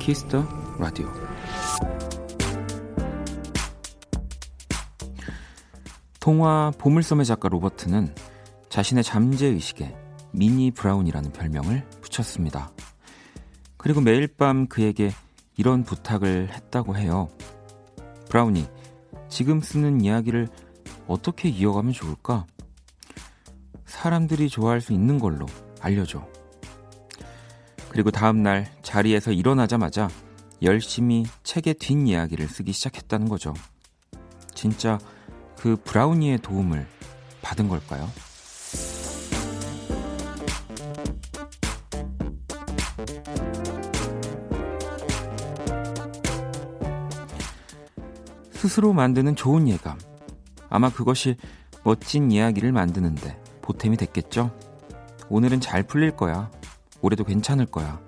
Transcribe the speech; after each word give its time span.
Kiss 0.00 0.25
the 0.25 0.44
Radio 0.78 1.06
통화 6.18 6.72
보물섬의 6.78 7.26
작가 7.26 7.48
로버트는 7.48 8.14
자신의 8.70 9.04
잠재의식에 9.04 9.94
미니 10.32 10.70
브라운이라는 10.70 11.32
별명을 11.32 11.86
붙였습니다. 12.00 12.72
그리고 13.76 14.00
매일 14.00 14.26
밤 14.26 14.66
그에게 14.66 15.10
이런 15.56 15.84
부탁을 15.84 16.48
했다고 16.52 16.96
해요. 16.96 17.28
브라운이 18.30 18.66
지금 19.28 19.60
쓰는 19.60 20.00
이야기를 20.00 20.48
어떻게 21.08 21.48
이어가면 21.48 21.92
좋을까? 21.92 22.46
사람들이 23.84 24.48
좋아할 24.48 24.80
수 24.80 24.92
있는 24.92 25.18
걸로 25.18 25.46
알려줘. 25.80 26.39
그리고 28.00 28.10
다음날 28.12 28.66
자리에서 28.80 29.30
일어나자마자 29.30 30.08
열심히 30.62 31.26
책의 31.42 31.74
뒷이야기를 31.74 32.48
쓰기 32.48 32.72
시작했다는 32.72 33.28
거죠. 33.28 33.52
진짜 34.54 34.98
그 35.54 35.76
브라우니의 35.84 36.38
도움을 36.38 36.86
받은 37.42 37.68
걸까요? 37.68 38.08
스스로 48.52 48.94
만드는 48.94 49.36
좋은 49.36 49.68
예감. 49.68 49.98
아마 50.70 50.88
그것이 50.88 51.36
멋진 51.84 52.30
이야기를 52.30 52.72
만드는데 52.72 53.38
보탬이 53.60 53.98
됐겠죠? 53.98 54.50
오늘은 55.28 55.60
잘 55.60 55.82
풀릴 55.82 56.12
거야. 56.12 56.50
올해도 57.02 57.24
괜찮을 57.24 57.66
거야. 57.66 58.00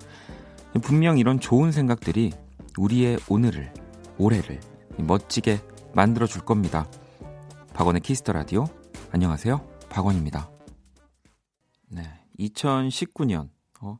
분명 0.81 1.17
이런 1.17 1.39
좋은 1.39 1.71
생각들이 1.71 2.31
우리의 2.77 3.19
오늘을, 3.29 3.71
올해를 4.17 4.59
멋지게 4.97 5.59
만들어 5.93 6.25
줄 6.25 6.43
겁니다. 6.43 6.89
박원의 7.73 8.01
Kiss 8.01 8.19
the 8.19 8.33
Radio. 8.33 8.65
안녕하세요. 9.11 9.67
박원입니다. 9.89 10.49
네. 11.89 12.03
2019년, 12.39 13.49
어, 13.81 13.99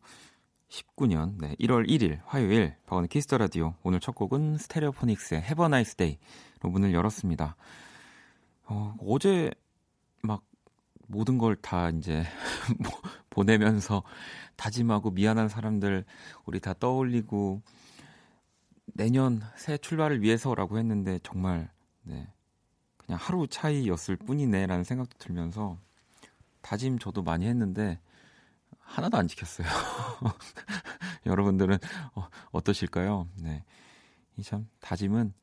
19년, 0.70 1.36
네. 1.40 1.56
1월 1.60 1.88
1일 1.88 2.20
화요일 2.26 2.76
박원의 2.88 3.10
Kiss 3.10 3.26
the 3.26 3.38
Radio. 3.38 3.76
오늘 3.84 4.00
첫 4.00 4.16
곡은 4.16 4.58
Stereophonics의 4.58 5.42
a 5.42 5.66
Nice 5.66 5.96
Day로 5.96 6.72
문을 6.72 6.94
열었습니다. 6.94 7.56
어, 8.66 8.96
어제 9.06 9.52
막 9.52 9.63
모든 11.14 11.38
걸 11.38 11.56
다 11.56 11.90
이제 11.90 12.24
보내면서 13.30 14.04
다짐하고 14.56 15.12
미안한 15.12 15.48
사람들 15.50 16.06
우리 16.46 16.60
다 16.60 16.74
떠올리고 16.74 17.62
내년 18.86 19.42
새 19.56 19.78
출발을 19.78 20.22
위해서라고 20.22 20.78
했는데 20.78 21.20
정말 21.24 21.70
네. 22.04 22.28
그냥 22.98 23.20
하루 23.22 23.48
차이였을 23.48 24.16
뿐이네라는 24.18 24.84
생각도 24.84 25.18
들면서 25.18 25.78
다짐 26.62 27.00
저도 27.00 27.22
많이 27.24 27.46
했는데 27.48 28.00
하나도 28.80 29.18
안 29.18 29.28
지켰어요. 29.28 29.68
여러분들은 31.26 31.78
어, 32.52 32.62
떠실까요 32.62 33.28
네. 33.38 33.64
이 34.38 34.42
참 34.44 34.68
다짐은 34.82 35.34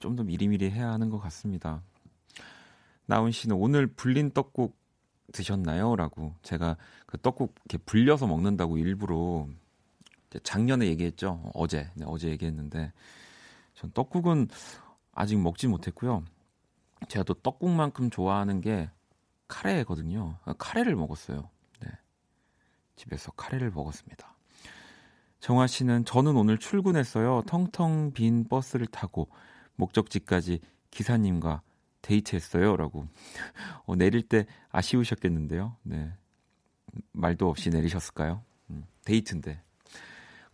좀 0.00 0.16
더 0.16 0.22
미리미리 0.24 0.70
해야 0.70 0.90
하는 0.90 1.10
것 1.10 1.18
같습니다. 1.18 1.82
나훈 3.06 3.32
씨는 3.32 3.56
오늘 3.56 3.86
불린 3.86 4.30
떡국 4.32 4.76
드셨나요? 5.32 5.96
라고 5.96 6.34
제가 6.42 6.76
그 7.06 7.18
떡국 7.18 7.54
이렇게 7.64 7.78
불려서 7.84 8.26
먹는다고 8.26 8.78
일부러 8.78 9.46
작년에 10.42 10.86
얘기했죠. 10.86 11.50
어제 11.54 11.90
네, 11.94 12.04
어제 12.06 12.28
얘기했는데 12.28 12.92
전 13.74 13.90
떡국은 13.92 14.48
아직 15.12 15.38
먹지 15.38 15.68
못했고요. 15.68 16.24
제가 17.08 17.24
또 17.24 17.34
떡국만큼 17.34 18.10
좋아하는 18.10 18.60
게 18.60 18.90
카레거든요. 19.46 20.38
카레를 20.58 20.96
먹었어요. 20.96 21.48
네. 21.80 21.88
집에서 22.96 23.32
카레를 23.32 23.70
먹었습니다. 23.70 24.36
정화 25.40 25.66
씨는 25.66 26.04
저는 26.04 26.36
오늘 26.36 26.58
출근했어요. 26.58 27.42
텅텅 27.46 28.12
빈 28.12 28.48
버스를 28.48 28.86
타고 28.86 29.28
목적지까지 29.76 30.60
기사님과 30.90 31.62
데이트했어요. 32.08 32.76
라고. 32.76 33.06
어, 33.84 33.94
내릴 33.94 34.22
때 34.22 34.46
아쉬우셨겠는데요. 34.70 35.76
네. 35.82 36.12
말도 37.12 37.48
없이 37.48 37.68
내리셨을까요? 37.68 38.42
음, 38.70 38.84
데이트인데. 39.04 39.60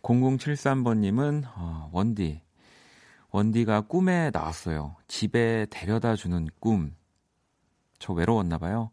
0073번님은, 0.01 1.45
어, 1.55 1.89
원디. 1.93 2.41
원디가 3.31 3.81
꿈에 3.81 4.29
나왔어요. 4.31 4.95
집에 5.07 5.65
데려다 5.69 6.15
주는 6.15 6.47
꿈. 6.59 6.95
저 7.99 8.13
외로웠나봐요. 8.13 8.91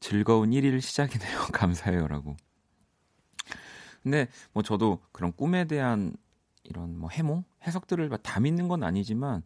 즐거운 0.00 0.50
1일 0.50 0.80
시작이네요. 0.80 1.38
감사해요. 1.52 2.06
라고. 2.06 2.36
근데 4.02 4.28
뭐 4.52 4.62
저도 4.62 5.00
그런 5.12 5.32
꿈에 5.32 5.64
대한 5.64 6.14
이런 6.64 6.98
뭐 6.98 7.08
해몽? 7.08 7.44
해석들을 7.66 8.10
다 8.22 8.38
믿는 8.40 8.68
건 8.68 8.82
아니지만 8.82 9.42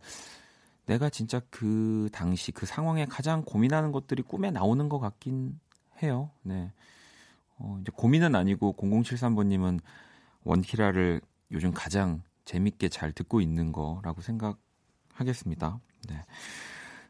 내가 0.89 1.11
진짜 1.11 1.41
그 1.51 2.09
당시 2.13 2.51
그 2.51 2.65
상황에 2.65 3.05
가장 3.05 3.43
고민하는 3.45 3.93
것들이 3.93 4.23
꿈에 4.23 4.51
나오는 4.51 4.89
것 4.89 4.99
같긴 4.99 5.61
해요. 6.03 6.31
네. 6.43 6.73
어, 7.59 7.77
이제 7.83 7.93
고민은 7.95 8.35
아니고 8.35 8.75
0073번님은 8.75 9.81
원키라를 10.45 11.21
요즘 11.53 11.73
가장 11.75 12.23
재밌게 12.47 12.89
잘 12.89 13.13
듣고 13.13 13.43
있는 13.43 13.71
거라고 13.71 14.23
생각하겠습니다. 14.23 15.79
네. 16.09 16.25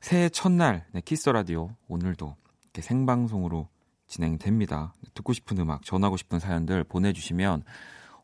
새해 0.00 0.28
첫날 0.28 0.84
네, 0.90 1.00
키스 1.00 1.28
라디오 1.28 1.70
오늘도 1.86 2.34
이렇게 2.64 2.82
생방송으로 2.82 3.68
진행됩니다. 4.08 4.92
듣고 5.14 5.32
싶은 5.32 5.56
음악, 5.58 5.84
전하고 5.84 6.16
싶은 6.16 6.40
사연들 6.40 6.82
보내주시면 6.82 7.62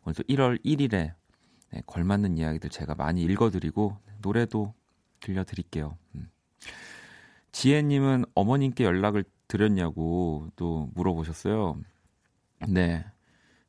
오늘도 0.02 0.24
1월 0.24 0.64
1일에 0.64 1.14
네, 1.70 1.82
걸맞는 1.86 2.38
이야기들 2.38 2.70
제가 2.70 2.96
많이 2.96 3.22
읽어드리고 3.22 3.96
노래도 4.20 4.74
들려드릴게요. 5.24 5.96
음. 6.16 6.30
지혜님은 7.52 8.26
어머님께 8.34 8.84
연락을 8.84 9.24
드렸냐고 9.48 10.48
또 10.56 10.90
물어보셨어요. 10.94 11.78
네, 12.68 13.04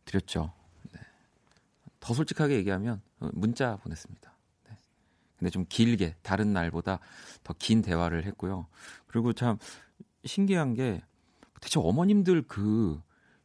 드렸죠. 0.06 0.52
네. 0.92 1.00
더 2.00 2.14
솔직하게 2.14 2.56
얘기하면 2.58 3.02
어, 3.20 3.30
문자 3.34 3.78
보냈습니다. 3.78 4.34
네. 4.70 4.78
근데 5.38 5.50
좀 5.50 5.66
길게 5.70 6.16
다른 6.22 6.52
날보다 6.54 7.00
더 7.44 7.54
긴 7.58 7.82
대화를 7.82 8.26
했고요. 8.26 8.68
그리고 9.08 9.34
참 9.34 9.58
신기한 10.26 10.74
게 10.74 11.02
대체 11.62 11.80
어머님들 11.80 12.44
그 12.48 13.02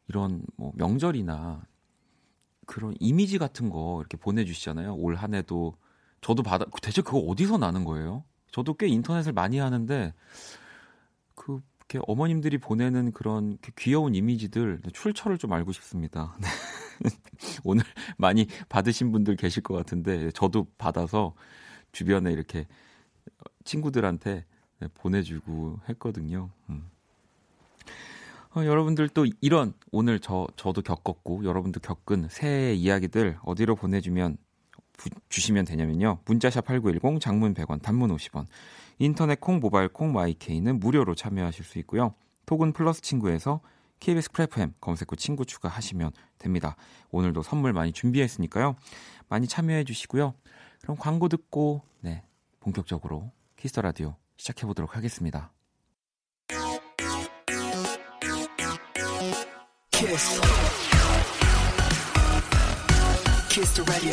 이런 0.08 0.42
뭐 0.56 0.72
명절이나 0.74 1.64
그런 2.66 2.94
이미지 2.98 3.38
같은 3.38 3.68
거 3.70 3.98
이렇게 4.00 4.16
보내주시잖아요. 4.16 4.94
올 4.96 5.14
한 5.16 5.34
해도 5.34 5.76
저도 6.20 6.42
받아 6.42 6.66
대체 6.82 7.02
그거 7.02 7.18
어디서 7.18 7.58
나는 7.58 7.84
거예요? 7.84 8.24
저도 8.50 8.74
꽤 8.74 8.86
인터넷을 8.88 9.32
많이 9.32 9.58
하는데 9.58 10.12
그 11.34 11.60
이렇게 11.90 12.04
어머님들이 12.06 12.58
보내는 12.58 13.12
그런 13.12 13.58
귀여운 13.76 14.14
이미지들 14.14 14.82
출처를 14.92 15.38
좀 15.38 15.52
알고 15.52 15.72
싶습니다. 15.72 16.36
네. 16.40 16.48
오늘 17.64 17.84
많이 18.16 18.46
받으신 18.68 19.10
분들 19.10 19.36
계실 19.36 19.62
것 19.62 19.74
같은데 19.74 20.30
저도 20.32 20.66
받아서 20.78 21.34
주변에 21.92 22.30
이렇게 22.30 22.66
친구들한테 23.64 24.44
보내주고 24.94 25.80
했거든요. 25.88 26.50
음. 26.68 26.90
어, 28.54 28.64
여러분들 28.64 29.08
또 29.08 29.26
이런 29.40 29.74
오늘 29.92 30.18
저 30.18 30.46
저도 30.56 30.82
겪었고 30.82 31.44
여러분도 31.44 31.80
겪은 31.80 32.28
새해 32.30 32.74
이야기들 32.74 33.38
어디로 33.42 33.76
보내주면 33.76 34.36
주시면 35.28 35.64
되냐면요. 35.64 36.18
문자샵 36.24 36.64
8910 36.64 37.20
장문 37.20 37.54
100원 37.54 37.82
단문 37.82 38.14
50원 38.14 38.46
인터넷 38.98 39.40
콩 39.40 39.60
모바일 39.60 39.88
콩 39.88 40.12
my 40.12 40.31
K는 40.31 40.78
무료로 40.78 41.14
참여하실 41.14 41.64
수 41.64 41.78
있고요. 41.78 42.14
톡은 42.46 42.72
플러스 42.72 43.00
친구에서 43.00 43.60
KBS 44.00 44.30
Cool 44.32 44.60
FM 44.60 44.74
검색 44.80 45.12
후 45.12 45.16
친구 45.16 45.44
추가하시면 45.44 46.12
됩니다. 46.38 46.76
오늘도 47.10 47.42
선물 47.42 47.72
많이 47.72 47.92
준비했으니까요. 47.92 48.76
많이 49.28 49.46
참여해 49.46 49.84
주시고요. 49.84 50.34
그럼 50.82 50.96
광고 50.98 51.28
듣고 51.28 51.82
네 52.00 52.22
본격적으로 52.60 53.30
Kiss 53.56 53.71
the 53.71 53.82
Radio 53.82 54.16
시작해 54.36 54.66
보도록 54.66 54.96
하겠습니다. 54.96 55.52
Kiss 59.90 60.40
Kiss 63.50 63.84
the 63.84 63.92
Radio 63.92 64.12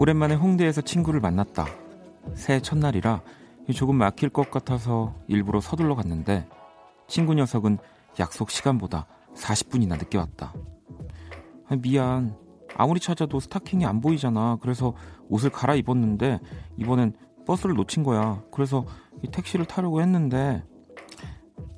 오랜만에 0.00 0.34
홍대에서 0.34 0.80
친구를 0.80 1.20
만났다. 1.20 1.66
새해 2.32 2.58
첫날이라 2.58 3.20
조금 3.74 3.96
막힐 3.96 4.30
것 4.30 4.50
같아서 4.50 5.14
일부러 5.28 5.60
서둘러 5.60 5.94
갔는데 5.94 6.48
친구 7.06 7.34
녀석은 7.34 7.76
약속 8.18 8.48
시간보다 8.48 9.06
40분이나 9.34 9.98
늦게 9.98 10.16
왔다. 10.16 10.54
아, 11.68 11.76
미안. 11.76 12.34
아무리 12.76 12.98
찾아도 12.98 13.40
스타킹이 13.40 13.84
안 13.84 14.00
보이잖아. 14.00 14.56
그래서 14.62 14.94
옷을 15.28 15.50
갈아입었는데 15.50 16.40
이번엔 16.78 17.12
버스를 17.46 17.74
놓친 17.74 18.02
거야. 18.02 18.42
그래서 18.50 18.86
이 19.22 19.28
택시를 19.28 19.66
타려고 19.66 20.00
했는데 20.00 20.64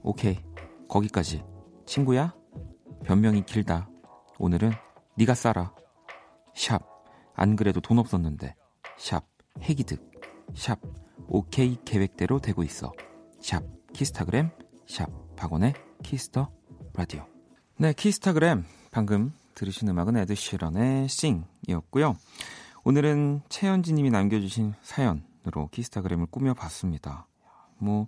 오케이. 0.05 0.39
거기까지. 0.89 1.43
친구야? 1.87 2.33
변명이 3.05 3.45
길다. 3.47 3.89
오늘은 4.39 4.71
네가 5.17 5.35
쏴라. 5.35 5.75
샵. 6.55 6.92
안 7.35 7.57
그래도 7.57 7.81
돈 7.81 7.99
없었는데. 7.99 8.55
샵. 8.99 9.27
개이득. 9.61 10.11
샵. 10.55 10.81
오케이 11.29 11.77
계획대로 11.85 12.39
되고 12.41 12.63
있어. 12.63 12.93
샵. 13.41 13.63
키스타그램. 13.93 14.51
샵. 14.87 15.09
박원의 15.37 15.75
Kiss 16.03 16.30
the 16.30 16.51
Radio. 16.95 17.27
네, 17.79 17.93
키스타그램. 17.93 18.65
방금 18.91 19.33
들으신 19.55 19.89
음악은 19.89 20.17
에드 20.17 20.35
시런의 20.35 21.09
Sing이었고요. 21.09 22.17
오늘은 22.85 23.43
최현지 23.49 23.93
님이 23.93 24.11
남겨주신 24.11 24.75
사연으로 24.83 25.69
키스타그램을 25.71 26.27
꾸며봤습니다. 26.27 27.27
뭐, 27.79 28.07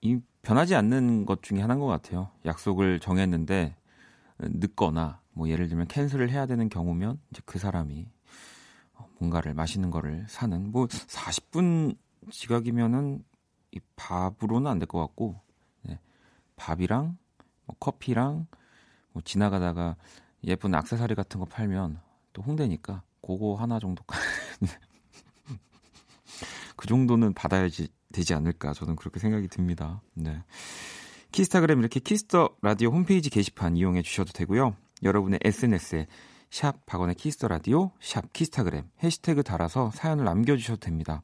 이 0.00 0.20
변하지 0.42 0.74
않는 0.74 1.24
것 1.24 1.42
중에 1.42 1.60
하나인 1.60 1.80
것 1.80 1.86
같아요. 1.86 2.28
약속을 2.44 3.00
정했는데 3.00 3.74
늦거나 4.38 5.20
뭐 5.32 5.48
예를 5.48 5.68
들면 5.68 5.88
캔슬을 5.88 6.30
해야 6.30 6.46
되는 6.46 6.68
경우면 6.68 7.20
이제 7.30 7.42
그 7.44 7.58
사람이 7.58 8.06
뭔가를 9.18 9.54
맛있는 9.54 9.90
거를 9.90 10.26
사는 10.28 10.70
뭐 10.70 10.86
40분 10.86 11.96
지각이면은 12.30 13.24
이 13.72 13.80
밥으로는 13.96 14.70
안 14.70 14.78
될 14.78 14.86
것 14.86 15.00
같고 15.00 15.40
네. 15.82 15.98
밥이랑 16.56 17.16
뭐 17.66 17.76
커피랑 17.80 18.46
뭐 19.12 19.22
지나가다가 19.24 19.96
예쁜 20.44 20.74
악세사리 20.74 21.14
같은 21.14 21.40
거 21.40 21.46
팔면 21.46 22.00
또 22.32 22.42
홍대니까 22.42 23.02
그거 23.22 23.54
하나 23.54 23.78
정도 23.78 24.04
그 26.76 26.86
정도는 26.86 27.32
받아야지 27.34 27.88
되지 28.12 28.34
않을까 28.34 28.72
저는 28.74 28.96
그렇게 28.96 29.18
생각이 29.20 29.48
듭니다. 29.48 30.00
네. 30.14 30.42
키스타그램 31.34 31.80
이렇게 31.80 31.98
Kiss 31.98 32.28
the 32.28 32.50
Radio 32.62 32.90
홈페이지 32.90 33.28
게시판 33.28 33.76
이용해 33.76 34.02
주셔도 34.02 34.30
되고요. 34.32 34.76
여러분의 35.02 35.40
SNS에 35.42 36.06
샵 36.48 36.86
박원의 36.86 37.16
Kiss 37.16 37.34
the 37.34 37.48
Radio 37.48 37.90
샵 38.00 38.32
키스타그램 38.32 38.84
해시태그 39.02 39.42
달아서 39.42 39.90
사연을 39.90 40.24
남겨주셔도 40.24 40.78
됩니다. 40.78 41.22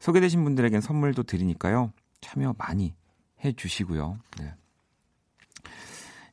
소개되신 0.00 0.44
분들에겐 0.44 0.82
선물도 0.82 1.22
드리니까요. 1.22 1.94
참여 2.20 2.56
많이 2.58 2.94
해주시고요. 3.42 4.18
네. 4.38 4.54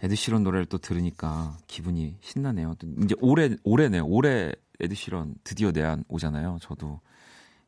에드시런 0.03 0.43
노래를 0.43 0.65
또 0.65 0.77
들으니까 0.77 1.57
기분이 1.67 2.17
신나네요. 2.19 2.75
이제 3.01 3.15
올해 3.21 3.55
올해네요. 3.63 4.05
올해 4.07 4.51
에드시런 4.81 5.35
드디어 5.45 5.71
내한 5.71 6.03
오잖아요. 6.09 6.57
저도 6.59 6.99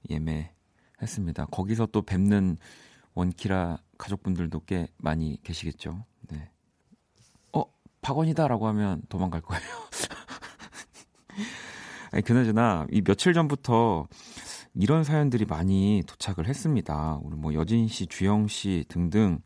예매했습니다. 0.10 1.46
거기서 1.46 1.86
또 1.86 2.02
뵙는 2.02 2.58
원키라 3.14 3.80
가족분들도 3.98 4.62
꽤 4.66 4.88
많이 4.98 5.40
계시겠죠. 5.44 6.06
네. 6.30 6.50
어 7.54 7.64
박원이다라고 8.02 8.68
하면 8.68 9.02
도망갈 9.10 9.42
거예요. 9.42 9.64
아니, 12.12 12.24
그나저나 12.24 12.88
이 12.92 13.02
며칠 13.02 13.34
전부터 13.34 14.08
이런 14.74 15.04
사연들이 15.04 15.46
많이 15.46 16.04
도착을 16.06 16.48
했습니다. 16.48 17.20
우리 17.24 17.36
뭐 17.36 17.54
여진 17.54 17.88
씨, 17.88 18.08
주영 18.08 18.48
씨 18.48 18.86
등등 18.88 19.40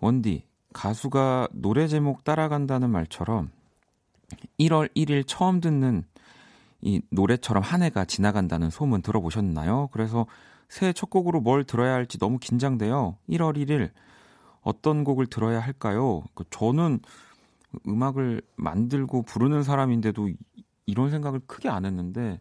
원디 0.00 0.46
가수가 0.72 1.48
노래 1.52 1.86
제목 1.86 2.24
따라간다는 2.24 2.90
말처럼 2.90 3.50
1월 4.58 4.92
1일 4.94 5.24
처음 5.26 5.60
듣는 5.60 6.04
이 6.80 7.00
노래처럼 7.10 7.62
한 7.62 7.82
해가 7.82 8.04
지나간다는 8.04 8.70
소문 8.70 9.00
들어보셨나요? 9.00 9.88
그래서 9.92 10.26
새해 10.74 10.92
첫 10.92 11.08
곡으로 11.08 11.40
뭘 11.40 11.62
들어야 11.62 11.94
할지 11.94 12.18
너무 12.18 12.40
긴장돼요. 12.40 13.16
1월 13.28 13.56
1일 13.56 13.92
어떤 14.60 15.04
곡을 15.04 15.28
들어야 15.28 15.60
할까요? 15.60 16.24
그 16.34 16.42
저는 16.50 16.98
음악을 17.86 18.42
만들고 18.56 19.22
부르는 19.22 19.62
사람인데도 19.62 20.30
이런 20.86 21.12
생각을 21.12 21.42
크게 21.46 21.68
안 21.68 21.84
했는데 21.84 22.40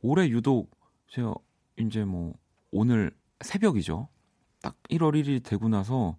올해 0.00 0.28
유독 0.28 0.70
제가 1.08 1.34
이제 1.76 2.04
뭐 2.04 2.34
오늘 2.70 3.10
새벽이죠. 3.40 4.06
딱 4.62 4.76
1월 4.90 5.20
1일이 5.20 5.42
되고 5.42 5.68
나서 5.68 6.16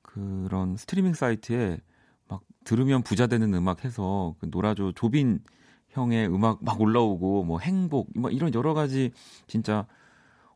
그런 0.00 0.78
스트리밍 0.78 1.12
사이트에 1.12 1.82
막 2.28 2.40
들으면 2.64 3.02
부자 3.02 3.26
되는 3.26 3.52
음악 3.52 3.84
해서 3.84 4.36
그 4.38 4.48
노라조 4.50 4.92
조빈 4.92 5.40
형의 5.90 6.26
음악 6.28 6.64
막 6.64 6.80
올라오고 6.80 7.44
뭐 7.44 7.58
행복 7.58 8.08
뭐 8.16 8.30
이런 8.30 8.54
여러 8.54 8.72
가지 8.72 9.12
진짜 9.46 9.86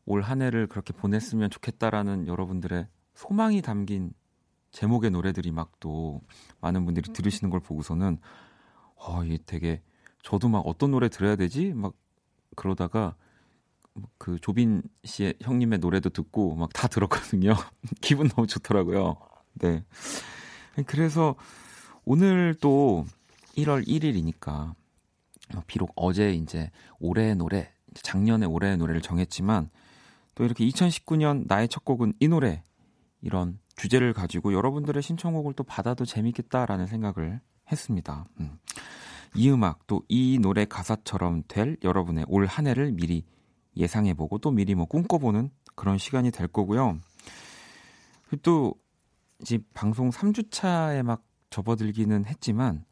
올 0.07 0.21
한 0.23 0.41
해를 0.41 0.67
그렇게 0.67 0.93
보냈으면 0.93 1.49
좋겠다라는 1.49 2.27
여러분들의 2.27 2.87
소망이 3.13 3.61
담긴 3.61 4.11
제목의 4.71 5.11
노래들이 5.11 5.51
막 5.51 5.71
또 5.79 6.21
많은 6.61 6.85
분들이 6.85 7.11
들으시는 7.13 7.49
걸 7.51 7.59
보고서는 7.59 8.17
어, 8.95 9.23
이게 9.23 9.37
되게 9.45 9.81
저도 10.23 10.49
막 10.49 10.59
어떤 10.65 10.91
노래 10.91 11.07
들어야 11.09 11.35
되지? 11.35 11.73
막 11.73 11.93
그러다가 12.55 13.15
그 14.17 14.39
조빈 14.39 14.83
씨의 15.03 15.35
형님의 15.41 15.79
노래도 15.79 16.09
듣고 16.09 16.55
막 16.55 16.69
다 16.73 16.87
들었거든요. 16.87 17.53
기분 18.01 18.27
너무 18.29 18.47
좋더라고요. 18.47 19.17
네. 19.55 19.83
그래서 20.85 21.35
오늘 22.05 22.55
또 22.61 23.05
1월 23.57 23.87
1일이니까 23.87 24.73
비록 25.65 25.91
어제 25.95 26.33
이제 26.33 26.69
올해의 26.99 27.35
노래, 27.35 27.71
작년에 27.95 28.45
올해의 28.45 28.77
노래를 28.77 29.01
정했지만 29.01 29.69
또 30.37 30.45
이렇게 30.45 30.63
2019년 30.67 31.45
나의 31.47 31.67
첫 31.67 31.83
곡은 31.83 32.13
이 32.19 32.27
노래 32.27 32.61
이런 33.21 33.57
주제를 33.75 34.13
가지고 34.13 34.53
여러분들의 34.53 35.01
신청곡을 35.01 35.53
또 35.53 35.63
받아도 35.63 36.05
재밌겠다라는 36.05 36.85
생각을 36.85 37.41
했습니다. 37.71 38.27
음. 38.39 38.59
이 39.33 39.49
음악 39.49 39.87
또 39.87 40.03
이 40.07 40.37
노래 40.39 40.65
가사처럼 40.65 41.41
될 41.47 41.75
여러분의 41.83 42.25
올 42.27 42.45
한 42.45 42.67
해를 42.67 42.91
미리 42.91 43.25
예상해보고 43.75 44.37
또 44.37 44.51
미리 44.51 44.75
뭐 44.75 44.85
꿈꿔보는 44.85 45.49
그런 45.73 45.97
시간이 45.97 46.29
될 46.29 46.47
거고요. 46.47 46.99
또 48.43 48.75
이제 49.41 49.57
방송 49.73 50.11
3주차에 50.11 51.01
막 51.01 51.23
접어들기는 51.49 52.25
했지만 52.25 52.85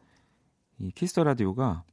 이 0.80 0.90
Kiss 0.90 1.09
the 1.09 1.24
Radio가 1.24 1.84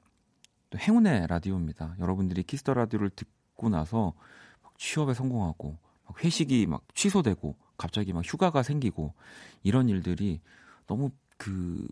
또 0.70 0.78
행운의 0.78 1.26
라디오입니다. 1.26 1.96
여러분들이 2.00 2.42
Kiss 2.42 2.60
the 2.60 2.72
Radio를 2.72 3.10
듣고 3.10 3.68
나서 3.68 4.14
막 4.14 4.41
취업에 4.82 5.14
성공하고 5.14 5.78
막 6.06 6.24
회식이 6.24 6.66
막 6.66 6.82
취소되고 6.94 7.56
갑자기 7.78 8.12
막 8.12 8.24
휴가가 8.24 8.64
생기고 8.64 9.14
이런 9.62 9.88
일들이 9.88 10.40
너무 10.88 11.12
그 11.36 11.86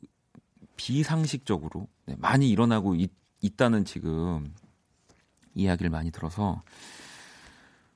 비상식적으로 0.77 1.87
네, 2.07 2.17
많이 2.19 2.51
일어나고 2.51 2.97
있, 2.97 3.13
있다는 3.43 3.85
지금 3.85 4.53
이야기를 5.55 5.89
많이 5.89 6.11
들어서 6.11 6.65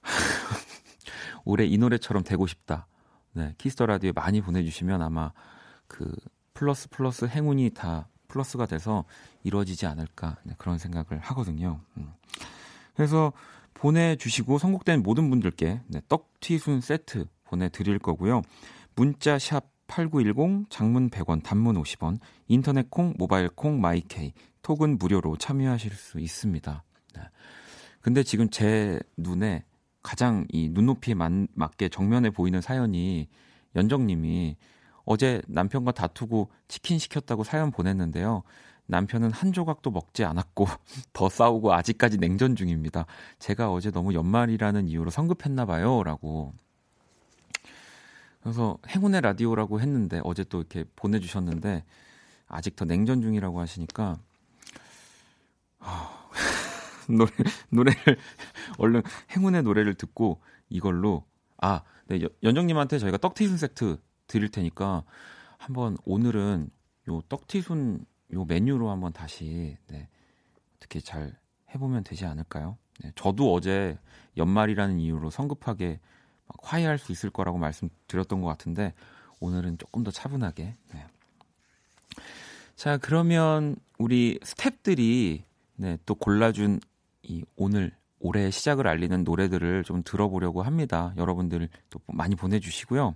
올해 1.44 1.66
이 1.66 1.76
노래처럼 1.76 2.22
되고 2.22 2.46
싶다. 2.46 2.86
네, 3.32 3.54
Kiss 3.58 3.74
the 3.74 3.86
Radio에 3.86 4.12
많이 4.12 4.40
보내주시면 4.40 5.02
아마 5.02 5.32
그 5.88 6.14
플러스 6.52 6.88
플러스 6.88 7.24
행운이 7.24 7.70
다 7.70 8.06
플러스가 8.28 8.66
돼서 8.66 9.04
이루어지지 9.42 9.86
않을까 9.86 10.36
네, 10.44 10.54
그런 10.56 10.78
생각을 10.78 11.18
하거든요. 11.18 11.80
음. 11.96 12.12
그래서 12.94 13.32
보내주시고 13.84 14.56
선곡된 14.56 15.02
모든 15.02 15.28
분들께 15.28 15.82
네, 15.88 16.00
떡튀순 16.08 16.80
세트 16.80 17.26
보내드릴 17.44 17.98
거고요. 17.98 18.40
문자 18.96 19.38
샵 19.38 19.68
8910, 19.88 20.70
장문 20.70 21.10
100원, 21.10 21.42
단문 21.42 21.76
50원, 21.82 22.18
인터넷 22.48 22.88
콩, 22.88 23.12
모바일 23.18 23.50
콩, 23.50 23.82
My 23.82 24.07
K, 24.07 24.32
톡은 24.62 24.96
무료로 24.96 25.36
참여하실 25.36 25.92
수 25.92 26.18
있습니다. 26.18 26.82
네. 27.14 27.22
근데 28.00 28.22
지금 28.22 28.48
제 28.48 28.98
눈에 29.18 29.64
가장 30.02 30.46
이 30.48 30.70
눈높이에 30.70 31.12
맞, 31.12 31.30
맞게 31.52 31.90
정면에 31.90 32.30
보이는 32.30 32.62
사연이 32.62 33.28
연정님이 33.76 34.56
어제 35.04 35.42
남편과 35.46 35.92
다투고 35.92 36.48
치킨 36.68 36.98
시켰다고 36.98 37.44
사연 37.44 37.70
보냈는데요. 37.70 38.44
남편은 38.86 39.32
한 39.32 39.52
조각도 39.52 39.90
먹지 39.90 40.24
않았고 40.24 40.66
더 41.12 41.28
싸우고 41.28 41.72
아직까지 41.72 42.18
냉전 42.18 42.56
중입니다. 42.56 43.06
제가 43.38 43.72
어제 43.72 43.90
너무 43.90 44.14
연말이라는 44.14 44.88
이유로 44.88 45.10
성급했나 45.10 45.64
봐요라고. 45.66 46.52
그래서 48.42 48.76
행운의 48.88 49.22
라디오라고 49.22 49.80
했는데 49.80 50.20
어제 50.22 50.44
또 50.44 50.58
이렇게 50.58 50.84
보내 50.96 51.18
주셨는데 51.18 51.84
아직 52.46 52.76
더 52.76 52.84
냉전 52.84 53.22
중이라고 53.22 53.58
하시니까 53.58 54.18
노래 57.08 57.30
노래를 57.70 58.18
얼른 58.78 59.02
행운의 59.34 59.62
노래를 59.62 59.94
듣고 59.94 60.42
이걸로 60.68 61.24
아 61.56 61.82
네, 62.06 62.20
연정님한테 62.42 62.98
저희가 62.98 63.16
떡튀순 63.16 63.56
세트 63.56 63.98
드릴 64.26 64.50
테니까 64.50 65.04
한번 65.56 65.96
오늘은 66.04 66.68
요 67.08 67.22
떡튀순 67.28 68.04
요 68.34 68.44
메뉴로 68.44 68.90
한번 68.90 69.12
다시 69.12 69.76
네, 69.88 70.08
어떻게 70.76 71.00
잘 71.00 71.36
해보면 71.74 72.04
되지 72.04 72.26
않을까요? 72.26 72.76
네, 73.00 73.10
저도 73.14 73.52
어제 73.52 73.98
연말이라는 74.36 74.98
이유로 74.98 75.30
성급하게 75.30 76.00
화해할 76.62 76.98
수 76.98 77.12
있을 77.12 77.30
거라고 77.30 77.58
말씀드렸던 77.58 78.42
것 78.42 78.48
같은데 78.48 78.92
오늘은 79.40 79.78
조금 79.78 80.04
더 80.04 80.10
차분하게. 80.10 80.74
네. 80.92 81.06
자 82.76 82.98
그러면 82.98 83.76
우리 83.98 84.38
스탭들이 84.42 85.42
네, 85.76 85.98
또 86.06 86.14
골라준 86.14 86.80
이 87.22 87.44
오늘 87.56 87.92
올해 88.20 88.50
시작을 88.50 88.86
알리는 88.86 89.24
노래들을 89.24 89.84
좀 89.84 90.02
들어보려고 90.02 90.62
합니다. 90.62 91.12
여러분들 91.16 91.68
또 91.90 92.00
많이 92.06 92.34
보내주시고요. 92.34 93.14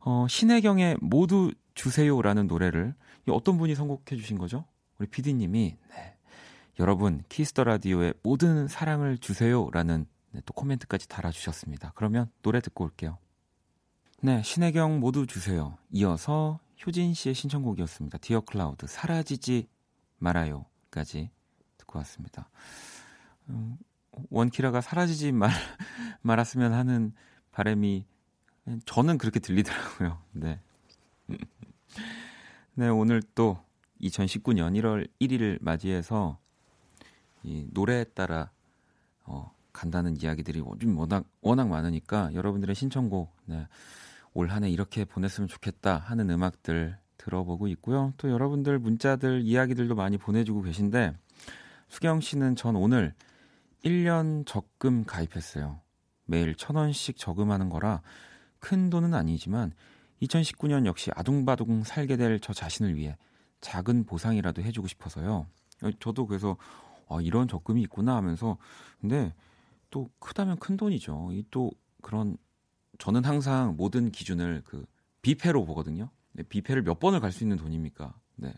어, 0.00 0.26
신해경의 0.28 0.98
모두 1.00 1.52
주세요라는 1.74 2.46
노래를 2.46 2.94
어떤 3.28 3.58
분이 3.58 3.74
선곡해 3.74 4.16
주신 4.16 4.38
거죠? 4.38 4.64
우리 4.98 5.06
PD님이 5.08 5.76
네. 5.88 6.16
여러분 6.78 7.22
Kiss 7.28 7.49
the 7.49 7.64
Radio에 7.64 8.14
모든 8.22 8.68
사랑을 8.68 9.18
주세요라는 9.18 10.06
네, 10.32 10.40
또 10.46 10.54
코멘트까지 10.54 11.08
달아주셨습니다. 11.08 11.92
그러면 11.94 12.30
노래 12.42 12.60
듣고 12.60 12.84
올게요. 12.84 13.18
네, 14.20 14.42
신해경 14.42 15.00
모두 15.00 15.26
주세요. 15.26 15.76
이어서 15.90 16.60
효진 16.84 17.14
씨의 17.14 17.34
신청곡이었습니다. 17.34 18.18
Dear 18.18 18.40
Cloud 18.40 18.86
사라지지 18.86 19.68
말아요까지 20.18 21.30
듣고 21.78 21.98
왔습니다. 21.98 22.48
음, 23.48 23.76
원키라가 24.30 24.80
사라지지 24.80 25.32
말, 25.32 25.50
말았으면 26.22 26.72
하는 26.72 27.12
바람이 27.50 28.04
저는 28.86 29.18
그렇게 29.18 29.40
들리더라고요. 29.40 30.18
네. 30.32 30.60
네, 32.74 32.88
오늘 32.88 33.22
또 33.34 33.58
2019년 34.00 34.78
1월 34.80 35.08
1일을 35.20 35.58
맞이해서 35.60 36.38
이 37.42 37.66
노래에 37.72 38.04
따라 38.04 38.50
어, 39.24 39.52
간다는 39.72 40.20
이야기들이 40.20 40.62
좀 40.80 40.98
워낙 40.98 41.24
워낙 41.40 41.68
많으니까 41.68 42.32
여러분들의 42.34 42.74
신청곡 42.74 43.34
네, 43.46 43.66
올 44.34 44.48
한해 44.48 44.70
이렇게 44.70 45.04
보냈으면 45.04 45.48
좋겠다 45.48 45.98
하는 45.98 46.30
음악들 46.30 46.98
들어보고 47.18 47.68
있고요. 47.68 48.12
또 48.16 48.30
여러분들 48.30 48.78
문자들 48.78 49.42
이야기들도 49.42 49.94
많이 49.94 50.18
보내주고 50.18 50.62
계신데 50.62 51.14
수경 51.88 52.20
씨는 52.20 52.56
전 52.56 52.76
오늘 52.76 53.14
1년 53.84 54.46
적금 54.46 55.04
가입했어요. 55.04 55.80
매일 56.24 56.54
천 56.54 56.76
원씩 56.76 57.16
저금하는 57.16 57.68
거라 57.68 58.02
큰 58.58 58.90
돈은 58.90 59.14
아니지만 59.14 59.72
2019년 60.22 60.86
역시 60.86 61.10
아둥바둥 61.14 61.84
살게 61.84 62.16
될 62.16 62.38
저 62.40 62.52
자신을 62.52 62.96
위해 62.96 63.16
작은 63.60 64.04
보상이라도 64.04 64.62
해주고 64.62 64.88
싶어서요. 64.88 65.46
저도 66.00 66.26
그래서 66.26 66.56
아, 67.08 67.18
이런 67.20 67.48
적금이 67.48 67.82
있구나 67.82 68.16
하면서 68.16 68.56
근데 69.00 69.34
또 69.90 70.08
크다면 70.20 70.58
큰 70.58 70.76
돈이죠. 70.76 71.30
이 71.32 71.44
또 71.50 71.70
그런 72.02 72.36
저는 72.98 73.24
항상 73.24 73.76
모든 73.76 74.10
기준을 74.10 74.62
그 74.64 74.84
비패로 75.22 75.64
보거든요. 75.64 76.08
네, 76.32 76.42
비패를 76.42 76.82
몇 76.82 76.98
번을 76.98 77.20
갈 77.20 77.30
수 77.32 77.44
있는 77.44 77.56
돈입니까? 77.56 78.14
네. 78.36 78.52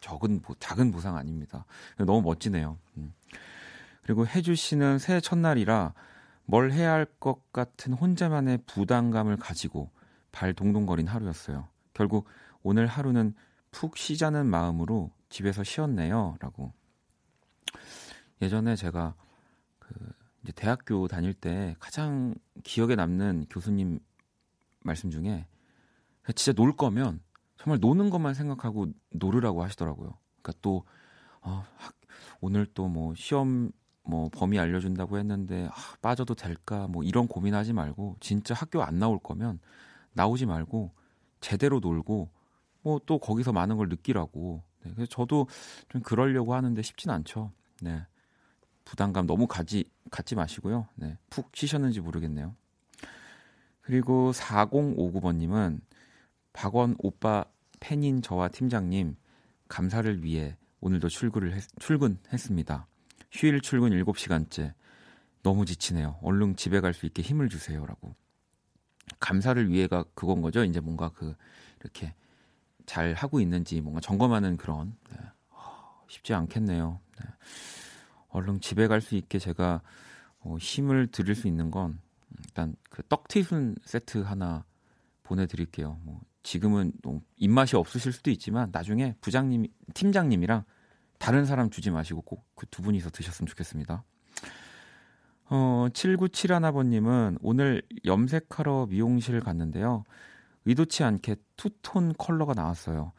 적은 0.00 0.40
작은 0.60 0.92
보상 0.92 1.16
아닙니다. 1.16 1.64
너무 1.98 2.22
멋지네요. 2.22 2.78
음. 2.98 3.12
그리고 4.02 4.26
혜주 4.26 4.54
씨는 4.54 4.98
새해 4.98 5.20
첫날이라 5.20 5.94
뭘 6.44 6.72
해야 6.72 6.92
할 6.92 7.06
것 7.18 7.52
같은 7.52 7.92
혼자만의 7.92 8.58
부담감을 8.66 9.36
가지고 9.36 9.90
발 10.36 10.52
동동거린 10.52 11.06
하루였어요. 11.06 11.66
결국 11.94 12.26
오늘 12.62 12.86
하루는 12.86 13.32
푹 13.70 13.96
쉬자는 13.96 14.44
마음으로 14.46 15.10
집에서 15.30 15.64
쉬었네요. 15.64 16.36
라고. 16.40 16.74
예전에 18.42 18.76
제가 18.76 19.14
그 19.78 19.94
이제 20.42 20.52
대학교 20.52 21.08
다닐 21.08 21.32
때 21.32 21.74
가장 21.78 22.34
기억에 22.64 22.96
남는 22.96 23.46
교수님 23.48 23.98
말씀 24.80 25.10
중에 25.10 25.46
진짜 26.34 26.52
놀 26.52 26.76
거면 26.76 27.22
정말 27.56 27.80
노는 27.80 28.10
것만 28.10 28.34
생각하고 28.34 28.88
놀으라고 29.12 29.62
하시더라고요. 29.64 30.18
그러니까 30.42 30.52
또 30.60 30.84
어, 31.40 31.64
오늘 32.42 32.66
또 32.66 32.88
뭐 32.88 33.14
시험 33.14 33.70
뭐 34.02 34.28
범위 34.30 34.58
알려준다고 34.58 35.16
했는데 35.16 35.70
아, 35.72 35.96
빠져도 36.02 36.34
될까 36.34 36.88
뭐 36.88 37.02
이런 37.02 37.26
고민하지 37.26 37.72
말고 37.72 38.18
진짜 38.20 38.54
학교 38.54 38.82
안 38.82 38.98
나올 38.98 39.18
거면 39.18 39.60
나오지 40.16 40.46
말고 40.46 40.92
제대로 41.40 41.78
놀고 41.78 42.30
뭐 42.82 43.00
또 43.06 43.18
거기서 43.18 43.52
많은 43.52 43.76
걸 43.76 43.88
느끼라고. 43.88 44.62
네, 44.84 44.92
그래서 44.94 45.08
저도 45.10 45.46
좀 45.88 46.02
그러려고 46.02 46.54
하는데 46.54 46.80
쉽진 46.82 47.10
않죠. 47.10 47.52
네. 47.82 48.04
부담감 48.84 49.26
너무 49.26 49.46
가지 49.46 49.84
갖지 50.10 50.34
마시고요. 50.36 50.86
네. 50.94 51.18
푹 51.28 51.50
쉬셨는지 51.54 52.00
모르겠네요. 52.00 52.54
그리고 53.80 54.32
4059번 54.32 55.36
님은 55.36 55.80
박원 56.52 56.96
오빠 56.98 57.44
팬인 57.80 58.22
저와 58.22 58.48
팀장님 58.48 59.16
감사를 59.68 60.22
위해 60.22 60.56
오늘도 60.80 61.08
출근을 61.08 61.54
했, 61.54 61.64
출근했습니다. 61.80 62.86
휴일 63.32 63.60
출근 63.60 63.90
7시간째. 63.90 64.74
너무 65.42 65.66
지치네요. 65.66 66.18
얼른 66.22 66.56
집에 66.56 66.80
갈 66.80 66.94
수 66.94 67.06
있게 67.06 67.22
힘을 67.22 67.48
주세요라고. 67.48 68.14
감사를 69.20 69.70
위해가 69.70 70.04
그건 70.14 70.42
거죠. 70.42 70.64
이제 70.64 70.80
뭔가 70.80 71.10
그 71.10 71.34
이렇게 71.80 72.14
잘 72.86 73.14
하고 73.14 73.40
있는지 73.40 73.80
뭔가 73.80 74.00
점검하는 74.00 74.56
그런 74.56 74.96
네. 75.10 75.16
어, 75.50 76.04
쉽지 76.08 76.34
않겠네요. 76.34 77.00
네. 77.20 77.26
얼른 78.28 78.60
집에 78.60 78.86
갈 78.88 79.00
수 79.00 79.14
있게 79.16 79.38
제가 79.38 79.82
어, 80.40 80.56
힘을 80.58 81.08
드릴 81.08 81.34
수 81.34 81.48
있는 81.48 81.70
건 81.70 82.00
일단 82.44 82.76
그 82.90 83.02
떡튀순 83.08 83.76
세트 83.84 84.18
하나 84.18 84.64
보내드릴게요. 85.22 85.98
뭐 86.02 86.20
지금은 86.42 86.92
좀 87.02 87.20
입맛이 87.36 87.74
없으실 87.76 88.12
수도 88.12 88.30
있지만 88.30 88.68
나중에 88.72 89.14
부장님, 89.20 89.66
팀장님이랑 89.94 90.64
다른 91.18 91.44
사람 91.46 91.70
주지 91.70 91.90
마시고 91.90 92.22
꼭 92.22 92.44
그 92.54 92.66
두 92.66 92.82
분이서 92.82 93.10
드셨으면 93.10 93.46
좋겠습니다. 93.48 94.04
어, 95.48 95.86
7971번님은 95.92 97.38
오늘 97.42 97.82
염색하러 98.04 98.86
미용실 98.90 99.40
갔는데요. 99.40 100.04
의도치 100.64 101.04
않게 101.04 101.36
투톤 101.56 102.14
컬러가 102.18 102.54
나왔어요. 102.54 103.12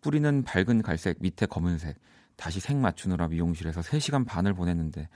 뿌리는 0.00 0.42
밝은 0.42 0.82
갈색, 0.82 1.18
밑에 1.20 1.46
검은색. 1.46 1.98
다시 2.36 2.60
색 2.60 2.76
맞추느라 2.76 3.28
미용실에서 3.28 3.80
3시간 3.82 4.26
반을 4.26 4.54
보냈는데 4.54 5.08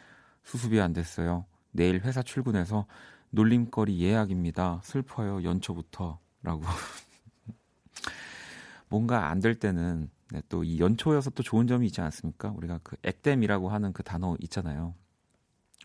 수습이 0.45 0.81
안 0.81 0.93
됐어요. 0.93 1.47
내일 1.73 2.01
회사 2.01 2.23
출근해서 2.23 2.87
놀림거리 3.31 4.01
예약입니다. 4.01 4.81
슬퍼요. 4.85 5.43
연초부터. 5.45 6.19
라고. 6.43 6.63
뭔가 8.89 9.29
안 9.29 9.41
될 9.41 9.59
때는 9.59 10.11
네, 10.31 10.43
또이 10.49 10.79
연초여서 10.79 11.31
또 11.31 11.43
좋은 11.43 11.67
점이 11.67 11.87
있지 11.87 12.01
않습니까? 12.03 12.53
우리가 12.57 12.81
그 12.83 12.97
액땜이라고 13.03 13.71
하는 13.71 13.93
그 13.93 14.03
단어 14.03 14.37
있잖아요. 14.41 14.95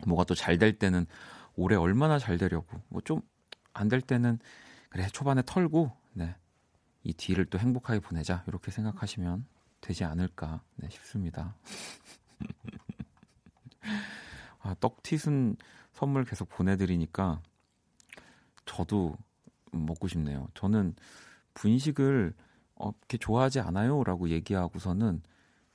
뭐가 0.07 0.23
또 0.25 0.35
잘 0.35 0.57
될 0.57 0.77
때는 0.79 1.05
올해 1.55 1.75
얼마나 1.75 2.19
잘 2.19 2.37
되려고 2.37 2.79
뭐 2.89 3.01
좀 3.01 3.21
안 3.73 3.89
될 3.89 4.01
때는 4.01 4.39
그래 4.89 5.07
초반에 5.07 5.41
털고 5.45 5.91
네. 6.13 6.35
이 7.03 7.13
뒤를 7.13 7.45
또 7.45 7.59
행복하게 7.59 7.99
보내자 7.99 8.43
이렇게 8.47 8.71
생각하시면 8.71 9.45
되지 9.81 10.03
않을까 10.05 10.61
네, 10.75 10.89
싶습니다. 10.89 11.55
아, 14.61 14.75
떡튀순 14.79 15.57
선물 15.91 16.23
계속 16.23 16.47
보내드리니까 16.49 17.41
저도 18.65 19.17
먹고 19.71 20.07
싶네요. 20.07 20.47
저는 20.53 20.95
분식을 21.55 22.33
어, 22.75 22.91
그렇게 22.91 23.17
좋아하지 23.17 23.59
않아요라고 23.59 24.29
얘기하고서는 24.29 25.21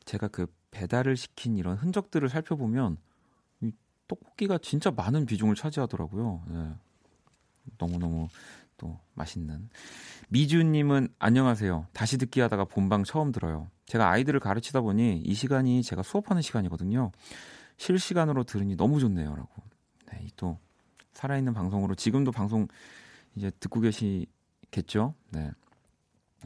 제가 0.04 0.28
그 0.28 0.46
배달을 0.70 1.16
시킨 1.16 1.56
이런 1.56 1.76
흔적들을 1.76 2.28
살펴보면 2.28 2.96
떡볶이가 4.08 4.58
진짜 4.58 4.90
많은 4.90 5.26
비중을 5.26 5.54
차지하더라고요. 5.54 6.42
네. 6.48 6.74
너무너무 7.78 8.28
또 8.78 8.98
맛있는. 9.14 9.68
미주님은 10.30 11.08
안녕하세요. 11.18 11.86
다시 11.92 12.18
듣기 12.18 12.40
하다가 12.40 12.64
본방 12.64 13.04
처음 13.04 13.32
들어요. 13.32 13.68
제가 13.86 14.10
아이들을 14.10 14.40
가르치다 14.40 14.80
보니 14.80 15.18
이 15.24 15.34
시간이 15.34 15.82
제가 15.82 16.02
수업하는 16.02 16.42
시간이거든요. 16.42 17.12
실시간으로 17.76 18.44
들으니 18.44 18.76
너무 18.76 19.00
좋네요. 19.00 19.34
라고. 19.34 19.62
네, 20.10 20.26
또 20.36 20.58
살아있는 21.12 21.52
방송으로 21.54 21.94
지금도 21.94 22.32
방송 22.32 22.66
이제 23.34 23.50
듣고 23.60 23.80
계시겠죠? 23.80 25.14
네. 25.30 25.50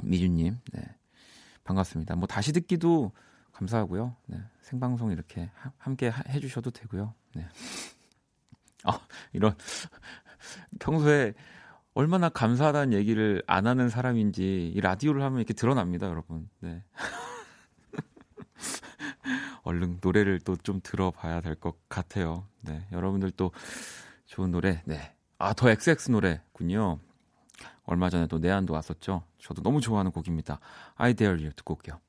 미주님, 0.03 0.59
네. 0.73 0.83
반갑습니다. 1.65 2.17
뭐 2.17 2.27
다시 2.27 2.53
듣기도 2.53 3.13
감사하고요. 3.63 4.17
네. 4.27 4.39
생방송 4.63 5.13
이렇게 5.13 5.51
하, 5.55 5.73
함께 5.79 6.09
하, 6.09 6.23
해주셔도 6.29 6.71
되고요. 6.71 7.15
네. 7.35 7.47
어, 8.85 8.93
이런 9.33 9.57
평소에 10.81 11.35
얼마나 11.95 12.29
감사하다는 12.29 12.97
얘기를 12.97 13.43
안 13.47 13.67
하는 13.67 13.89
사람인지 13.89 14.73
이 14.75 14.81
라디오를 14.81 15.23
하면 15.23 15.39
이렇게 15.39 15.55
드러납니다, 15.55 16.09
여러분. 16.09 16.49
네. 16.61 16.83
얼른 19.65 19.99
노래를 20.03 20.41
또 20.41 20.57
좀 20.57 20.81
들어봐야 20.83 21.41
될 21.41 21.55
것 21.55 21.77
같아요. 21.89 22.47
네, 22.63 22.87
여러분들 22.93 23.31
또 23.33 23.53
좋은 24.27 24.51
노래, 24.51 24.83
네. 24.87 25.15
아, 25.39 25.53
더 25.53 25.71
XX 25.71 26.11
노래군요. 26.11 26.99
얼마 27.85 28.11
전에 28.11 28.27
또 28.27 28.39
내한도 28.39 28.75
왔었죠. 28.75 29.23
저도 29.39 29.63
너무 29.63 29.81
좋아하는 29.81 30.11
곡입니다. 30.11 30.59
I 30.97 31.15
Dare 31.15 31.39
You 31.41 31.53
듣고 31.55 31.75
올게요. 31.75 32.01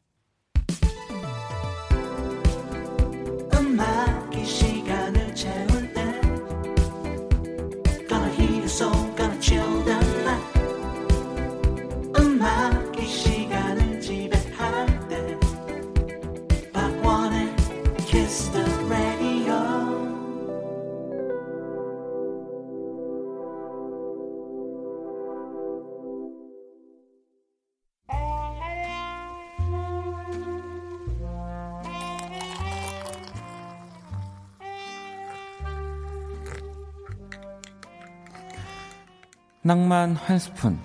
낭만 39.66 40.18
한 40.18 40.40
스푼, 40.40 40.78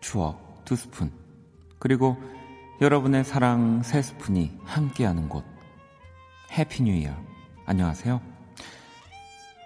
추억 0.00 0.64
두 0.64 0.74
스푼, 0.74 1.12
그리고 1.78 2.16
여러분의 2.80 3.22
사랑 3.22 3.84
세 3.84 4.02
스푼이 4.02 4.50
함께하는 4.64 5.28
곳. 5.28 5.44
Happy 6.50 6.82
New 6.82 6.92
Year. 6.92 7.14
안녕하세요. 7.66 8.20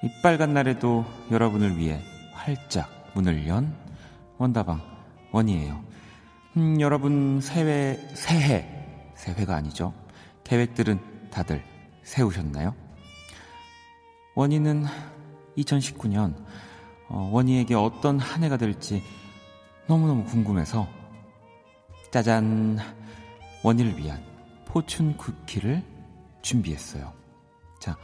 이 0.03 0.11
빨간 0.23 0.53
날에도 0.53 1.07
여러분을 1.31 1.79
위해 1.79 2.03
활짝 2.35 2.91
문을 3.15 3.49
연 3.49 3.75
원다방 4.37 4.79
원이에요. 5.33 5.83
음, 6.59 6.79
여러분 6.83 7.41
새해 7.41 7.97
새해 8.13 8.69
새해가 9.15 9.57
아니죠. 9.57 9.95
계획들은 10.45 11.31
다들 11.31 11.65
세우셨나요? 12.03 12.75
원이는 14.35 14.85
2019년 15.57 16.35
어, 16.37 16.47
원희에게 17.15 17.75
어떤 17.75 18.19
한 18.19 18.43
해가 18.43 18.57
될지 18.57 19.03
너무너무 19.87 20.25
궁금해서 20.25 20.89
짜잔 22.11 22.79
원희를 23.63 23.99
위한 23.99 24.23
포춘 24.67 25.17
쿠키를 25.17 25.83
준비했어요. 26.43 27.13
자, 27.81 27.97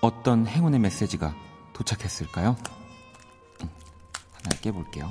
어떤 0.00 0.46
행운의 0.46 0.80
메시지가 0.80 1.34
도착했을까요? 1.72 2.56
음, 3.62 3.68
하나 4.32 4.56
깨볼게요. 4.60 5.10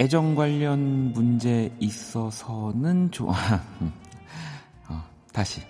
애정 0.00 0.34
관련 0.34 1.12
문제 1.12 1.74
있어서는 1.78 3.10
좋아. 3.12 3.34
어, 4.88 5.02
다시. 5.32 5.62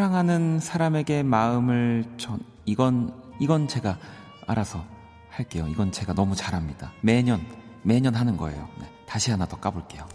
사랑하는 0.00 0.60
사람에게 0.60 1.22
마음을 1.22 2.06
전 2.16 2.40
이건 2.64 3.12
이건 3.38 3.68
제가 3.68 3.98
알아서 4.46 4.82
할게요. 5.28 5.68
이건 5.68 5.92
제가 5.92 6.14
너무 6.14 6.34
잘합니다. 6.34 6.94
매년 7.02 7.46
매년 7.82 8.14
하는 8.14 8.38
거예요. 8.38 8.66
네, 8.80 8.86
다시 9.04 9.30
하나 9.30 9.44
더 9.44 9.60
까볼게요. 9.60 10.08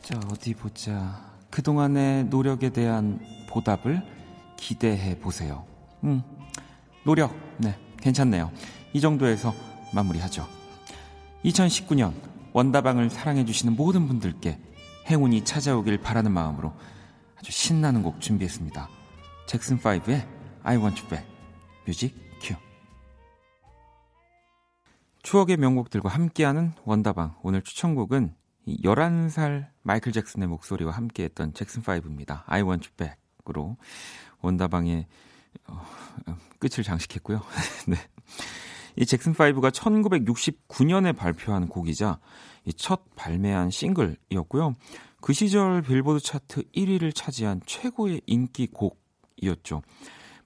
자 0.00 0.20
어디 0.30 0.54
보자. 0.54 1.20
그 1.50 1.60
동안의 1.60 2.26
노력에 2.26 2.70
대한 2.70 3.18
보답을 3.48 4.06
기대해 4.56 5.18
보세요. 5.18 5.64
음 6.04 6.22
노력 7.02 7.34
네 7.56 7.76
괜찮네요. 8.00 8.52
이 8.92 9.00
정도에서 9.00 9.52
마무리하죠. 9.92 10.46
2019년 11.44 12.12
원다방을 12.52 13.10
사랑해주시는 13.10 13.74
모든 13.74 14.06
분들께 14.06 14.69
행운이 15.10 15.44
찾아오길 15.44 15.98
바라는 15.98 16.30
마음으로 16.30 16.72
아주 17.36 17.50
신나는 17.50 18.04
곡 18.04 18.20
준비했습니다. 18.20 18.88
잭슨5의 19.48 20.24
I 20.62 20.76
Want 20.76 21.00
You 21.02 21.08
Back 21.10 21.28
뮤직 21.84 22.14
큐 22.40 22.54
추억의 25.24 25.56
명곡들과 25.56 26.08
함께하는 26.08 26.74
원다방 26.84 27.34
오늘 27.42 27.60
추천곡은 27.62 28.36
11살 28.68 29.66
마이클 29.82 30.12
잭슨의 30.12 30.46
목소리와 30.46 30.92
함께했던 30.92 31.54
잭슨5입니다. 31.54 32.44
I 32.46 32.62
Want 32.62 32.88
You 32.88 32.96
Back으로 32.96 33.78
원다방의 34.42 35.08
어, 35.66 35.86
끝을 36.60 36.84
장식했고요. 36.84 37.42
네. 37.88 37.96
이 38.94 39.04
잭슨5가 39.04 39.72
1969년에 39.72 41.16
발표한 41.16 41.66
곡이자 41.66 42.20
첫 42.76 43.02
발매한 43.16 43.70
싱글이었고요. 43.70 44.74
그 45.20 45.32
시절 45.32 45.82
빌보드 45.82 46.20
차트 46.20 46.62
1위를 46.74 47.14
차지한 47.14 47.60
최고의 47.66 48.22
인기 48.26 48.66
곡이었죠. 48.68 49.82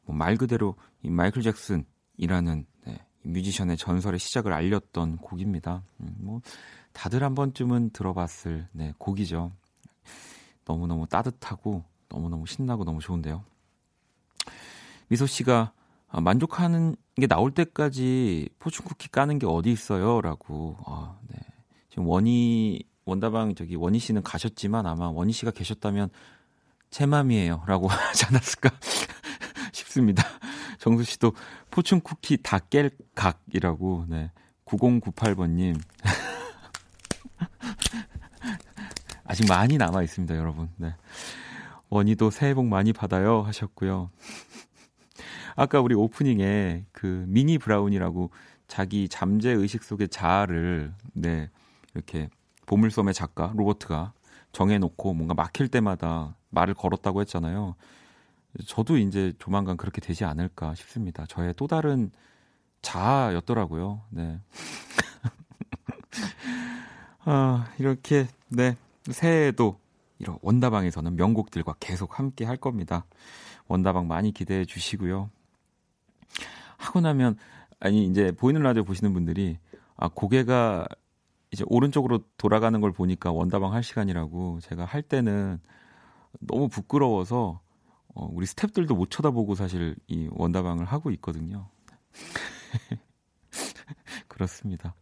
뭐 0.04 0.16
말 0.16 0.36
그대로 0.36 0.74
이 1.02 1.10
마이클 1.10 1.42
잭슨이라는 1.42 2.66
네, 2.86 2.98
뮤지션의 3.22 3.76
전설의 3.76 4.18
시작을 4.18 4.52
알렸던 4.52 5.18
곡입니다. 5.18 5.82
음, 6.00 6.14
뭐 6.18 6.40
다들 6.92 7.22
한 7.22 7.34
번쯤은 7.34 7.90
들어봤을 7.90 8.68
네, 8.72 8.92
곡이죠. 8.98 9.52
너무너무 10.64 11.06
따뜻하고 11.06 11.84
너무너무 12.08 12.46
신나고 12.46 12.84
너무 12.84 13.00
좋은데요. 13.00 13.44
미소 15.08 15.26
씨가 15.26 15.72
아, 16.08 16.20
만족하는 16.20 16.96
게 17.16 17.26
나올 17.26 17.50
때까지 17.50 18.48
포춘 18.58 18.84
쿠키 18.84 19.08
까는 19.08 19.38
게 19.38 19.46
어디 19.46 19.70
있어요?라고. 19.72 20.76
아, 20.86 21.18
네. 21.28 21.38
지금 21.94 22.08
원희 22.08 22.82
원다방 23.04 23.54
저기 23.54 23.76
원희 23.76 24.00
씨는 24.00 24.24
가셨지만 24.24 24.84
아마 24.84 25.10
원희 25.10 25.32
씨가 25.32 25.52
계셨다면 25.52 26.10
제 26.90 27.06
맘이에요라고 27.06 27.86
하지 27.86 28.26
않았을까 28.26 28.70
싶습니다. 29.72 30.24
정수 30.80 31.04
씨도 31.04 31.34
포춘 31.70 32.00
쿠키 32.00 32.36
다 32.42 32.58
깰 32.58 32.90
각이라고 33.14 34.06
네. 34.08 34.32
9098번 34.64 35.50
님 35.50 35.76
아직 39.22 39.46
많이 39.48 39.78
남아 39.78 40.02
있습니다, 40.02 40.36
여러분. 40.36 40.70
네. 40.76 40.96
원디도 41.90 42.30
새해 42.30 42.54
복 42.54 42.66
많이 42.66 42.92
받아요 42.92 43.42
하셨고요. 43.42 44.10
아까 45.54 45.80
우리 45.80 45.94
오프닝에 45.94 46.86
그 46.90 47.24
미니 47.28 47.58
브라운이라고 47.58 48.32
자기 48.66 49.08
잠재 49.08 49.50
의식 49.50 49.84
속의 49.84 50.08
자아를 50.08 50.92
네 51.12 51.50
이렇게 51.94 52.28
보물섬의 52.66 53.14
작가 53.14 53.52
로버트가 53.54 54.12
정해놓고 54.52 55.14
뭔가 55.14 55.34
막힐 55.34 55.68
때마다 55.68 56.36
말을 56.50 56.74
걸었다고 56.74 57.20
했잖아요. 57.22 57.74
저도 58.66 58.98
이제 58.98 59.32
조만간 59.38 59.76
그렇게 59.76 60.00
되지 60.00 60.24
않을까 60.24 60.74
싶습니다. 60.74 61.26
저의 61.26 61.54
또 61.56 61.66
다른 61.66 62.10
자아였더라고요. 62.82 64.02
네. 64.10 64.40
아, 67.24 67.72
이렇게, 67.78 68.28
네. 68.48 68.76
새해에도 69.10 69.78
이런 70.18 70.38
원다방에서는 70.42 71.16
명곡들과 71.16 71.74
계속 71.80 72.18
함께 72.18 72.44
할 72.44 72.56
겁니다. 72.56 73.04
원다방 73.66 74.06
많이 74.06 74.32
기대해 74.32 74.64
주시고요. 74.64 75.30
하고 76.76 77.00
나면 77.00 77.36
아니 77.80 78.06
이제 78.06 78.32
보이는 78.32 78.62
라디오 78.62 78.84
보시는 78.84 79.12
분들이 79.12 79.58
아 79.96 80.08
고개가 80.08 80.86
이제 81.54 81.64
오른쪽으로 81.68 82.18
돌아가는 82.36 82.78
걸 82.80 82.90
보니까 82.90 83.30
원다방 83.30 83.72
할 83.72 83.84
시간이라고 83.84 84.58
제가 84.60 84.84
할 84.84 85.02
때는 85.02 85.60
너무 86.40 86.68
부끄러워서 86.68 87.60
어, 88.12 88.28
우리 88.32 88.44
스탭들도 88.44 88.96
못 88.96 89.08
쳐다보고 89.08 89.54
사실 89.54 89.94
이 90.08 90.28
원다방을 90.32 90.84
하고 90.84 91.12
있거든요. 91.12 91.68
그렇습니다. 94.26 94.96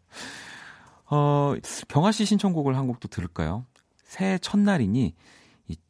어, 1.10 1.54
경아 1.88 2.12
씨 2.12 2.26
신청곡을 2.26 2.76
한 2.76 2.86
곡도 2.86 3.08
들을까요? 3.08 3.64
새해 4.04 4.36
첫날이니 4.36 5.14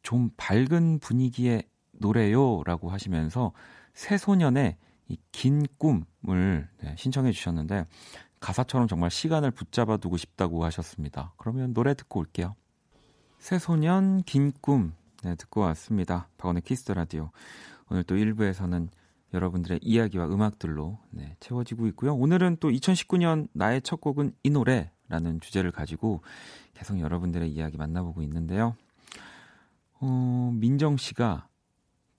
좀 0.01 0.29
밝은 0.37 0.99
분위기의 0.99 1.63
노래요라고 1.91 2.89
하시면서 2.89 3.51
새소년의 3.93 4.77
이 5.09 5.17
긴 5.31 5.63
꿈을 5.77 6.69
네, 6.81 6.95
신청해 6.97 7.33
주셨는데 7.33 7.85
가사처럼 8.43 8.89
정말 8.89 9.09
시간을 9.09 9.51
붙잡아 9.51 9.95
두고 9.97 10.17
싶다고 10.17 10.65
하셨습니다. 10.65 11.33
그러면 11.37 11.73
노래 11.73 11.93
듣고 11.93 12.19
올게요. 12.19 12.55
새소년 13.39 14.23
긴 14.23 14.51
꿈 14.61 14.91
네, 15.23 15.35
듣고 15.35 15.61
왔습니다. 15.61 16.27
박원의 16.37 16.63
키스 16.63 16.91
라디오. 16.91 17.31
오늘 17.89 18.03
또 18.03 18.15
1부에서는 18.15 18.89
여러분들의 19.33 19.79
이야기와 19.81 20.25
음악들로 20.27 20.99
네, 21.11 21.37
채워지고 21.39 21.87
있고요. 21.87 22.13
오늘은 22.13 22.57
또 22.59 22.69
2019년 22.69 23.47
나의 23.53 23.81
첫 23.81 24.01
곡은 24.01 24.33
이 24.43 24.49
노래라는 24.49 25.39
주제를 25.39 25.71
가지고 25.71 26.21
계속 26.73 26.99
여러분들의 26.99 27.49
이야기 27.49 27.77
만나보고 27.77 28.21
있는데요. 28.23 28.75
어, 30.01 30.51
민정 30.53 30.97
씨가 30.97 31.47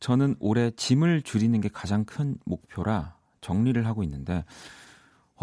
저는 0.01 0.37
올해 0.41 0.71
짐을 0.71 1.21
줄이는 1.21 1.61
게 1.61 1.69
가장 1.69 2.05
큰 2.05 2.39
목표라 2.47 3.19
정리를 3.43 3.87
하고 3.87 4.03
있는데 4.03 4.45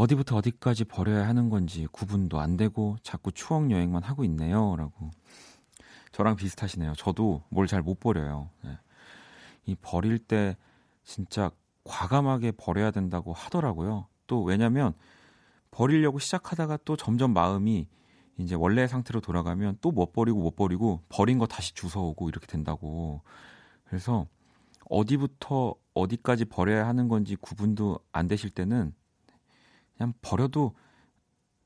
어디부터 0.01 0.37
어디까지 0.37 0.85
버려야 0.85 1.27
하는 1.27 1.49
건지 1.49 1.87
구분도 1.91 2.39
안 2.39 2.57
되고 2.57 2.97
자꾸 3.03 3.31
추억 3.31 3.69
여행만 3.69 4.01
하고 4.01 4.23
있네요. 4.23 4.75
라고. 4.75 5.11
저랑 6.11 6.35
비슷하시네요. 6.37 6.93
저도 6.95 7.43
뭘 7.49 7.67
잘 7.67 7.83
못 7.83 7.99
버려요. 7.99 8.49
네. 8.63 8.79
이 9.65 9.75
버릴 9.79 10.17
때 10.17 10.57
진짜 11.03 11.51
과감하게 11.83 12.53
버려야 12.53 12.89
된다고 12.89 13.31
하더라고요. 13.31 14.07
또 14.25 14.41
왜냐면 14.43 14.93
버리려고 15.69 16.17
시작하다가 16.17 16.79
또 16.83 16.97
점점 16.97 17.31
마음이 17.33 17.87
이제 18.39 18.55
원래 18.55 18.87
상태로 18.87 19.21
돌아가면 19.21 19.77
또 19.81 19.91
못 19.91 20.13
버리고 20.13 20.41
못 20.41 20.55
버리고 20.55 21.01
버린 21.09 21.37
거 21.37 21.45
다시 21.45 21.75
주워오고 21.75 22.27
이렇게 22.29 22.47
된다고. 22.47 23.21
그래서 23.85 24.25
어디부터 24.89 25.75
어디까지 25.93 26.45
버려야 26.45 26.87
하는 26.87 27.07
건지 27.07 27.35
구분도 27.35 27.99
안 28.11 28.27
되실 28.27 28.49
때는 28.49 28.95
그냥 30.01 30.13
버려도 30.23 30.73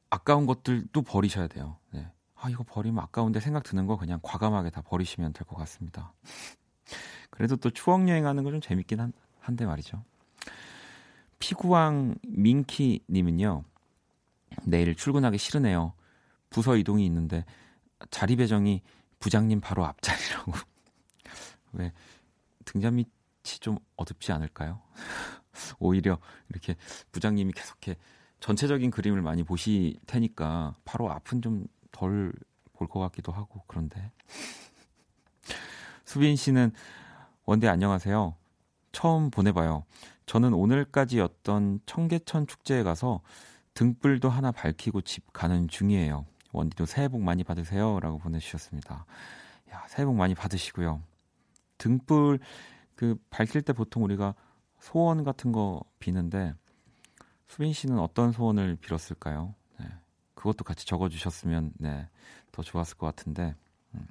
아까운 0.09 0.45
것들도 0.45 1.01
버리셔야 1.03 1.47
돼요. 1.47 1.77
네. 1.91 2.05
아, 2.35 2.49
이거 2.49 2.65
버리면 2.67 3.01
아까운데 3.01 3.39
생각 3.39 3.63
드는 3.63 3.87
거 3.87 3.95
그냥 3.95 4.19
과감하게 4.21 4.71
다 4.71 4.81
버리시면 4.81 5.31
될 5.31 5.47
것 5.47 5.55
같습니다. 5.55 6.13
그래도 7.31 7.55
또 7.55 7.69
추억 7.69 8.07
여행하는 8.09 8.43
거 8.43 8.51
좀 8.51 8.59
재밌긴 8.59 8.99
한, 8.99 9.13
한데 9.39 9.65
말이죠. 9.65 10.03
피구왕 11.39 12.15
민키 12.27 13.05
님은요. 13.09 13.63
내일 14.65 14.95
출근하기 14.95 15.37
싫으네요. 15.37 15.93
부서 16.49 16.75
이동이 16.75 17.05
있는데 17.05 17.45
자리 18.11 18.35
배정이 18.35 18.81
부장님 19.19 19.61
바로 19.61 19.85
앞자리라고. 19.85 20.51
왜 21.71 21.93
등잔 22.65 22.95
밑이 22.95 23.07
좀 23.61 23.77
어둡지 23.95 24.33
않을까요? 24.33 24.81
오히려 25.79 26.19
이렇게 26.49 26.75
부장님이 27.13 27.53
계속 27.53 27.87
해 27.87 27.95
전체적인 28.45 28.91
그림을 28.91 29.23
많이 29.23 29.41
보시 29.41 29.97
테니까 30.05 30.75
바로 30.85 31.11
앞은 31.11 31.41
좀 31.41 31.67
덜 31.95 32.33
볼 32.73 32.87
것 32.87 32.99
같기도 32.99 33.31
하고 33.31 33.63
그런데 33.67 34.11
수빈 36.05 36.35
씨는 36.35 36.71
원대 37.45 37.67
안녕하세요. 37.67 38.35
처음 38.91 39.31
보내봐요. 39.31 39.85
저는 40.25 40.53
오늘까지였던 40.53 41.79
청계천 41.85 42.47
축제에 42.47 42.83
가서 42.83 43.21
등불도 43.73 44.29
하나 44.29 44.51
밝히고 44.51 45.01
집 45.01 45.31
가는 45.31 45.67
중이에요. 45.67 46.25
원디도 46.51 46.85
새해 46.85 47.07
복 47.07 47.21
많이 47.21 47.43
받으세요. 47.43 47.99
라고 47.99 48.19
보내주셨습니다. 48.19 49.05
야, 49.71 49.85
새해 49.87 50.05
복 50.05 50.15
많이 50.15 50.35
받으시고요. 50.35 51.01
등불 51.77 52.39
그 52.95 53.15
밝힐 53.29 53.61
때 53.61 53.73
보통 53.73 54.03
우리가 54.03 54.35
소원 54.79 55.23
같은 55.23 55.51
거 55.51 55.81
비는데 55.99 56.53
수빈 57.47 57.73
씨는 57.73 57.99
어떤 57.99 58.31
소원을 58.31 58.77
빌었을까요? 58.77 59.53
네. 59.79 59.87
그것도 60.33 60.63
같이 60.63 60.85
적어주셨으면 60.85 61.73
네, 61.77 62.07
더 62.51 62.61
좋았을 62.61 62.97
것 62.97 63.05
같은데 63.07 63.55
음. 63.93 64.07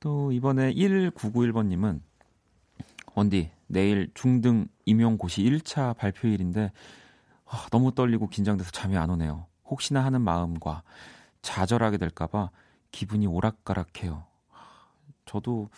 또 0.00 0.32
이번에 0.32 0.72
1991번님은 0.74 2.00
원디 3.14 3.50
내일 3.66 4.10
중등 4.14 4.66
임용고시 4.84 5.42
1차 5.42 5.96
발표일인데 5.96 6.72
아, 7.46 7.66
너무 7.70 7.94
떨리고 7.94 8.28
긴장돼서 8.28 8.70
잠이 8.70 8.96
안 8.96 9.10
오네요. 9.10 9.46
혹시나 9.64 10.04
하는 10.04 10.20
마음과 10.22 10.82
좌절하게 11.42 11.98
될까봐 11.98 12.50
기분이 12.90 13.26
오락가락해요. 13.26 14.24
저도 15.26 15.68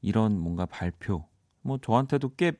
이런 0.00 0.38
뭔가 0.38 0.66
발표, 0.66 1.24
뭐 1.60 1.78
저한테도 1.78 2.34
꽤 2.36 2.52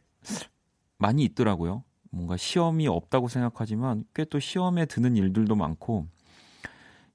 많이 0.98 1.24
있더라고요. 1.24 1.84
뭔가 2.12 2.36
시험이 2.36 2.88
없다고 2.88 3.28
생각하지만 3.28 4.04
꽤 4.14 4.24
또 4.26 4.38
시험에 4.38 4.86
드는 4.86 5.16
일들도 5.16 5.54
많고 5.56 6.06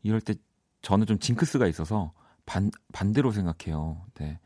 이럴 0.04 0.22
때 0.22 0.36
저는 0.82 1.06
좀 1.06 1.20
징크스가 1.20 1.68
있어서 1.68 2.14
반, 2.46 2.72
반대로 2.94 3.32
생각해요. 3.32 4.06
네. 4.16 4.40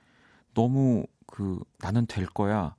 너무 0.53 1.05
그 1.27 1.59
나는 1.79 2.05
될 2.07 2.25
거야. 2.25 2.75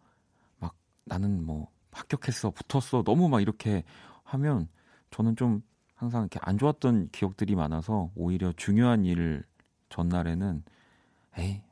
막 0.59 0.75
나는 1.05 1.45
뭐 1.45 1.69
합격했어, 1.93 2.51
붙었어. 2.53 3.03
너무 3.05 3.29
막 3.29 3.41
이렇게 3.41 3.85
하면 4.25 4.69
저는 5.11 5.37
좀 5.37 5.63
항상 5.95 6.23
이렇게 6.23 6.39
안 6.43 6.59
좋았던 6.59 7.11
기억들이 7.13 7.55
많아서 7.55 8.11
오히려 8.15 8.53
중요한 8.57 9.05
일 9.05 9.45
전날에는 9.91 10.65
에이 11.39 11.63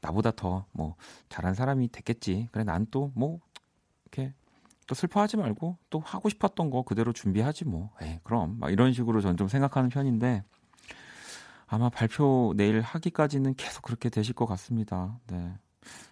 나보다 0.00 0.30
더 0.32 0.66
뭐 0.72 0.96
잘한 1.28 1.54
사람이 1.54 1.88
됐겠지. 1.88 2.48
그래 2.52 2.64
난 2.64 2.86
또 2.90 3.12
뭐 3.14 3.40
이렇게 4.04 4.34
또 4.90 4.96
슬퍼하지 4.96 5.36
말고 5.36 5.78
또 5.88 6.00
하고 6.00 6.28
싶었던 6.28 6.68
거 6.68 6.82
그대로 6.82 7.12
준비하지 7.12 7.64
뭐. 7.64 7.92
에이 8.02 8.18
그럼 8.24 8.56
막 8.58 8.72
이런 8.72 8.92
식으로 8.92 9.20
전 9.20 9.36
좀 9.36 9.46
생각하는 9.46 9.88
편인데 9.88 10.42
아마 11.68 11.88
발표 11.88 12.52
내일 12.56 12.80
하기까지는 12.80 13.54
계속 13.54 13.82
그렇게 13.82 14.08
되실 14.08 14.34
것 14.34 14.46
같습니다. 14.46 15.16
네. 15.28 15.54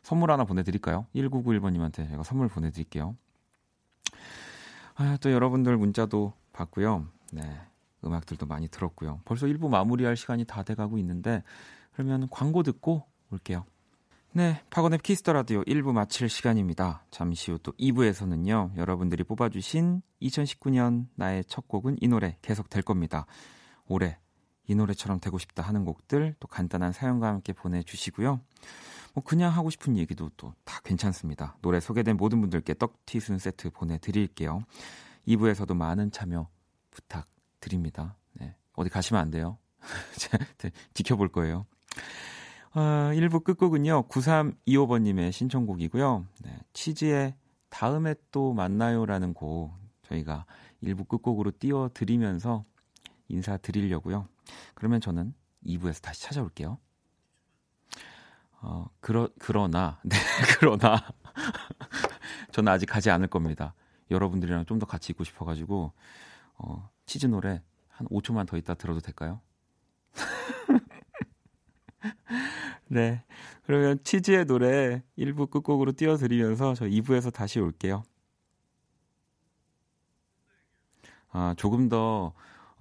선물 0.04 0.30
하나 0.30 0.44
보내드릴까요? 0.44 1.06
1991번님한테 1.16 2.08
제가 2.08 2.22
선물 2.22 2.46
보내드릴게요. 2.46 3.16
아, 4.94 5.18
또 5.20 5.32
여러분들 5.32 5.76
문자도 5.76 6.32
봤고요. 6.52 7.08
네. 7.32 7.42
음악들도 8.04 8.46
많이 8.46 8.68
들었고요. 8.68 9.20
벌써 9.24 9.46
1부 9.46 9.68
마무리할 9.68 10.16
시간이 10.16 10.44
다 10.44 10.62
돼가고 10.62 10.98
있는데 10.98 11.42
그러면 11.94 12.28
광고 12.30 12.62
듣고 12.62 13.02
올게요. 13.32 13.64
네, 14.38 14.62
박원의 14.70 14.98
Kiss 15.02 15.19
the 15.19 15.32
Radio 15.32 15.64
1부 15.64 15.90
마칠 15.90 16.28
시간입니다. 16.28 17.04
잠시 17.10 17.50
후 17.50 17.58
또 17.58 17.72
2부에서는요. 17.72 18.76
여러분들이 18.76 19.24
뽑아주신 19.24 20.00
2019년 20.22 21.06
나의 21.16 21.42
첫 21.46 21.66
곡은 21.66 21.96
이 22.00 22.06
노래 22.06 22.36
계속 22.40 22.70
될 22.70 22.82
겁니다. 22.84 23.26
올해 23.88 24.16
이 24.68 24.76
노래처럼 24.76 25.18
되고 25.18 25.38
싶다 25.38 25.64
하는 25.64 25.84
곡들 25.84 26.36
또 26.38 26.46
간단한 26.46 26.92
사연과 26.92 27.26
함께 27.26 27.52
보내주시고요. 27.52 28.40
뭐 29.14 29.24
그냥 29.24 29.52
하고 29.52 29.70
싶은 29.70 29.96
얘기도 29.96 30.28
또 30.36 30.54
다 30.64 30.78
괜찮습니다. 30.84 31.56
노래 31.60 31.80
소개된 31.80 32.16
모든 32.16 32.40
분들께 32.40 32.74
떡튀순 32.74 33.38
세트 33.40 33.70
보내드릴게요. 33.70 34.62
2부에서도 35.26 35.74
많은 35.74 36.12
참여 36.12 36.48
부탁드립니다. 36.92 38.14
네, 38.34 38.54
어디 38.76 38.88
가시면 38.88 39.20
안 39.20 39.32
돼요. 39.32 39.58
네, 40.62 40.70
지켜볼 40.94 41.26
거예요. 41.32 41.66
어, 42.74 42.80
1부 43.14 43.44
끝곡은요. 43.44 44.08
9325번님의 44.08 45.32
신청곡이고요. 45.32 46.26
네, 46.44 46.58
치즈의 46.72 47.34
다음에 47.70 48.14
또 48.30 48.52
만나요라는 48.52 49.34
곡 49.34 49.72
저희가 50.02 50.44
1부 50.82 51.08
끝곡으로 51.08 51.52
띄워드리면서 51.58 52.64
인사드리려고요. 53.28 54.28
그러면 54.74 55.00
저는 55.00 55.34
2부에서 55.66 56.02
다시 56.02 56.22
찾아올게요. 56.22 56.78
어, 58.60 58.86
그러, 59.00 59.28
그러나, 59.38 60.00
네, 60.04 60.16
그러나, 60.58 60.96
저는 62.52 62.72
아직 62.72 62.86
가지 62.86 63.10
않을 63.10 63.28
겁니다. 63.28 63.74
여러분들이랑 64.10 64.64
좀 64.64 64.78
더 64.78 64.86
같이 64.86 65.12
있고 65.12 65.24
싶어가지고, 65.24 65.92
어, 66.58 66.90
치즈 67.06 67.26
노래 67.26 67.62
한 67.88 68.06
5초만 68.08 68.46
더 68.46 68.56
있다 68.56 68.74
들어도 68.74 69.00
될까요? 69.00 69.40
네. 72.88 73.22
그러면 73.64 73.98
치즈의 74.02 74.46
노래 74.46 75.02
1부 75.18 75.50
끝곡으로 75.50 75.92
띄워드리면서 75.92 76.74
저 76.74 76.86
2부에서 76.86 77.32
다시 77.32 77.60
올게요. 77.60 78.02
아, 81.30 81.54
조금 81.56 81.88
더 81.88 82.32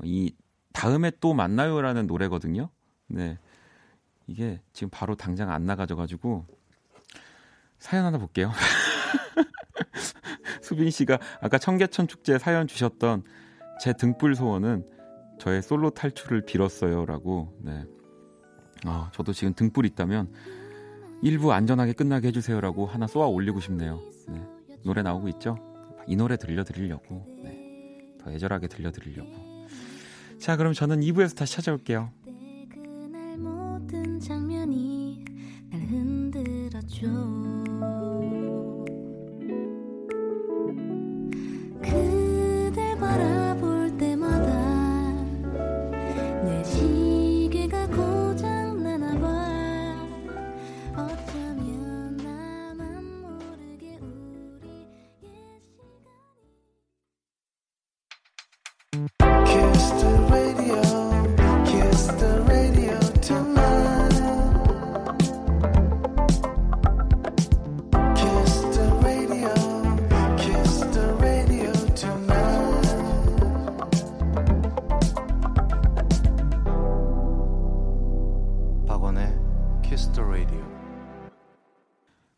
이 0.03 0.33
다음에 0.73 1.11
또 1.19 1.33
만나요라는 1.33 2.07
노래거든요. 2.07 2.69
네. 3.07 3.37
이게 4.27 4.61
지금 4.73 4.89
바로 4.89 5.15
당장 5.15 5.51
안 5.51 5.65
나가져가지고 5.65 6.45
사연 7.79 8.05
하나 8.05 8.17
볼게요. 8.17 8.51
수빈 10.61 10.91
씨가 10.91 11.17
아까 11.41 11.57
청계천 11.57 12.07
축제 12.07 12.37
사연 12.37 12.67
주셨던 12.67 13.23
제 13.81 13.93
등불 13.93 14.35
소원은 14.35 14.85
저의 15.39 15.61
솔로 15.61 15.91
탈출을 15.91 16.45
빌었어요라고. 16.45 17.57
네. 17.61 17.85
아, 18.85 19.09
저도 19.13 19.33
지금 19.33 19.53
등불 19.53 19.85
있다면 19.85 20.29
일부 21.21 21.51
안전하게 21.51 21.93
끝나게 21.93 22.27
해주세요라고 22.29 22.85
하나 22.85 23.07
쏘아 23.07 23.27
올리고 23.27 23.59
싶네요. 23.59 23.99
네. 24.27 24.41
노래 24.83 25.01
나오고 25.01 25.27
있죠? 25.29 25.57
이 26.07 26.15
노래 26.15 26.37
들려드리려고. 26.37 27.25
네. 27.43 28.17
더 28.19 28.31
애절하게 28.31 28.67
들려드리려고. 28.67 29.67
자, 30.39 30.55
그럼 30.55 30.73
저는 30.73 31.01
2부에서 31.01 31.35
다시 31.35 31.55
찾아올게요. 31.55 32.11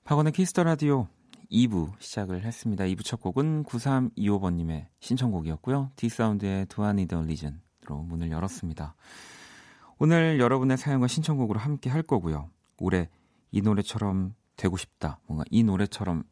박원의 0.09 0.33
Kiss 0.33 0.50
the 0.50 0.63
Radio 0.63 1.07
2부 1.51 1.91
시작을 1.99 2.43
했습니다. 2.43 2.83
2부 2.85 3.05
첫 3.05 3.21
곡은 3.21 3.63
9325번님의 3.63 4.87
신청곡이었고요. 5.01 5.91
디사운드의 5.97 6.65
두아니 6.65 7.07
더 7.07 7.21
리즌으로 7.21 8.01
문을 8.07 8.31
열었습니다. 8.31 8.95
오늘 9.99 10.39
여러분의 10.39 10.79
사연과 10.79 11.05
신청곡으로 11.05 11.59
함께 11.59 11.91
할 11.91 12.01
거고요. 12.01 12.49
올해 12.79 13.07
이 13.51 13.61
노래처럼 13.61 14.33
되고 14.55 14.77
싶다. 14.77 15.19
뭔가 15.27 15.45
이 15.51 15.61
노래처럼 15.61 16.23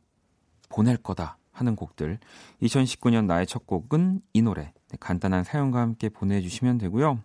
보낼 0.70 0.98
거다 0.98 1.38
하는 1.52 1.76
곡들. 1.76 2.18
2019년 2.64 3.28
나의 3.28 3.46
첫 3.46 3.68
곡은 3.68 4.22
이 4.34 4.42
노래. 4.42 4.74
네, 4.90 4.98
간단한 5.00 5.44
사연과 5.44 5.82
함께 5.82 6.10
보내주시면 6.10 6.80
되고요. 6.80 7.22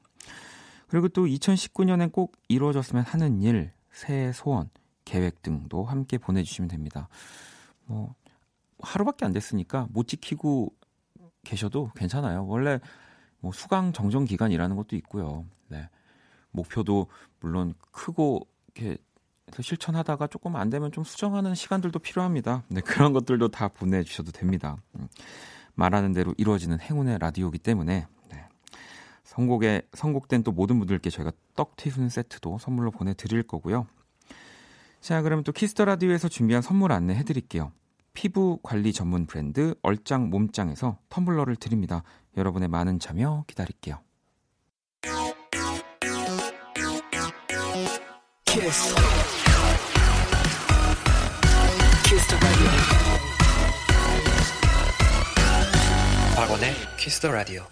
그리고 0.88 1.08
또 1.08 1.24
2019년엔 1.24 2.12
꼭 2.12 2.36
이루어졌으면 2.48 3.04
하는 3.04 3.40
일, 3.40 3.72
새해 3.90 4.34
소원, 4.34 4.68
계획 5.12 5.42
등도 5.42 5.84
함께 5.84 6.16
보내주시면 6.16 6.68
됩니다. 6.68 7.06
뭐 7.84 8.14
하루밖에 8.80 9.26
안 9.26 9.32
됐으니까 9.32 9.86
못 9.90 10.08
지키고 10.08 10.72
계셔도 11.44 11.90
괜찮아요. 11.94 12.46
원래 12.46 12.80
뭐 13.40 13.52
수강 13.52 13.92
정정 13.92 14.24
기간이라는 14.24 14.74
것도 14.74 14.96
있고요. 14.96 15.44
네. 15.68 15.90
목표도 16.52 17.08
물론 17.40 17.74
크고 17.90 18.46
이렇게 18.74 18.96
실천하다가 19.60 20.28
조금 20.28 20.56
안 20.56 20.70
되면 20.70 20.90
좀 20.92 21.04
수정하는 21.04 21.54
시간들도 21.54 21.98
필요합니다. 21.98 22.62
네, 22.68 22.80
그런 22.80 23.12
것들도 23.12 23.48
다 23.48 23.68
보내주셔도 23.68 24.32
됩니다. 24.32 24.78
음, 24.94 25.08
말하는 25.74 26.12
대로 26.12 26.34
이루어지는 26.38 26.80
행운의 26.80 27.18
라디오기 27.18 27.58
때문에 27.58 28.06
네. 28.30 28.48
선곡에 29.24 29.82
선곡된 29.92 30.42
또 30.42 30.52
모든 30.52 30.78
분들께 30.78 31.10
저희가 31.10 31.32
떡 31.54 31.76
튀순 31.76 32.08
세트도 32.08 32.56
선물로 32.58 32.90
보내드릴 32.92 33.42
거고요. 33.42 33.86
자, 35.02 35.20
그럼 35.20 35.42
또 35.42 35.50
Kiss 35.50 35.70
the 35.70 35.84
Radio에서 35.84 36.28
준비한 36.28 36.62
선물 36.62 36.92
안내 36.92 37.16
해 37.16 37.24
드릴게요. 37.24 37.72
피부 38.14 38.60
관리 38.62 38.92
전문 38.92 39.26
브랜드 39.26 39.74
얼짱 39.82 40.30
몸짱에서 40.30 40.98
텀블러를 41.10 41.58
드립니다. 41.58 42.04
여러분의 42.36 42.68
많은 42.68 43.00
참여 43.00 43.44
기다릴게요. 43.48 44.00
Kiss. 48.44 48.94
Radio. 52.40 52.66
박원의 56.36 56.74
Kiss 56.98 57.18
the 57.18 57.32
Radio. 57.32 57.66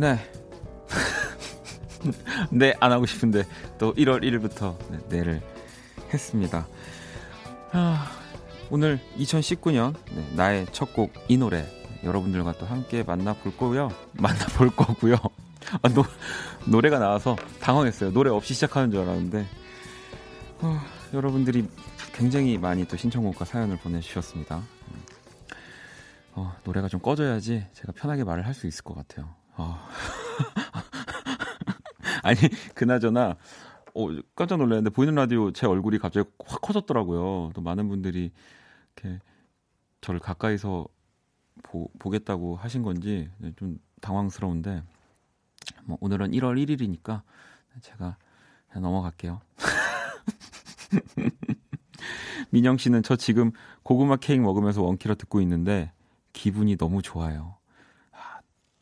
네. 0.00 0.18
네, 2.50 2.74
안 2.80 2.90
하고 2.90 3.04
싶은데 3.04 3.44
또 3.76 3.92
1월 3.94 4.22
1일부터 4.22 4.74
네, 5.10 5.22
를 5.22 5.42
했습니다. 6.10 6.66
아, 7.72 8.10
오늘 8.70 8.98
2019년 9.18 9.94
네, 10.14 10.26
나의 10.34 10.66
첫 10.72 10.94
곡 10.94 11.12
이 11.28 11.36
노래 11.36 11.66
여러분들과 12.02 12.52
또 12.54 12.64
함께 12.64 13.02
만나볼 13.02 13.58
거고요. 13.58 13.90
만나볼 14.16 14.70
거고요. 14.74 15.16
아, 15.82 15.88
노, 15.90 16.02
노래가 16.66 16.98
나와서 16.98 17.36
당황했어요. 17.60 18.10
노래 18.12 18.30
없이 18.30 18.54
시작하는 18.54 18.90
줄 18.90 19.00
알았는데 19.02 19.46
어, 20.62 20.80
여러분들이 21.12 21.68
굉장히 22.14 22.56
많이 22.56 22.86
또 22.88 22.96
신청곡과 22.96 23.44
사연을 23.44 23.76
보내주셨습니다. 23.76 24.62
어, 26.32 26.56
노래가 26.64 26.88
좀 26.88 27.00
꺼져야지 27.00 27.66
제가 27.74 27.92
편하게 27.92 28.24
말을 28.24 28.46
할 28.46 28.54
수 28.54 28.66
있을 28.66 28.82
것 28.82 28.94
같아요. 28.94 29.28
어. 29.60 29.76
아니, 32.24 32.38
그나저나, 32.74 33.36
어, 33.94 34.08
깜짝 34.34 34.56
놀랐는데, 34.56 34.90
보이는 34.90 35.14
라디오 35.14 35.52
제 35.52 35.66
얼굴이 35.66 35.98
갑자기 35.98 36.28
확 36.46 36.62
커졌더라고요. 36.62 37.50
또 37.54 37.60
많은 37.60 37.88
분들이 37.88 38.32
이렇게 38.96 39.20
저를 40.00 40.20
가까이서 40.20 40.86
보, 41.62 41.90
보겠다고 41.98 42.56
하신 42.56 42.82
건지 42.82 43.28
좀 43.56 43.78
당황스러운데, 44.00 44.82
뭐, 45.84 45.98
오늘은 46.00 46.30
1월 46.30 46.56
1일이니까 46.64 47.20
제가 47.82 48.16
넘어갈게요. 48.74 49.40
민영 52.50 52.78
씨는 52.78 53.02
저 53.02 53.14
지금 53.14 53.52
고구마 53.82 54.16
케이크 54.16 54.42
먹으면서 54.42 54.82
원키로 54.82 55.16
듣고 55.16 55.40
있는데 55.42 55.92
기분이 56.32 56.76
너무 56.76 57.02
좋아요. 57.02 57.59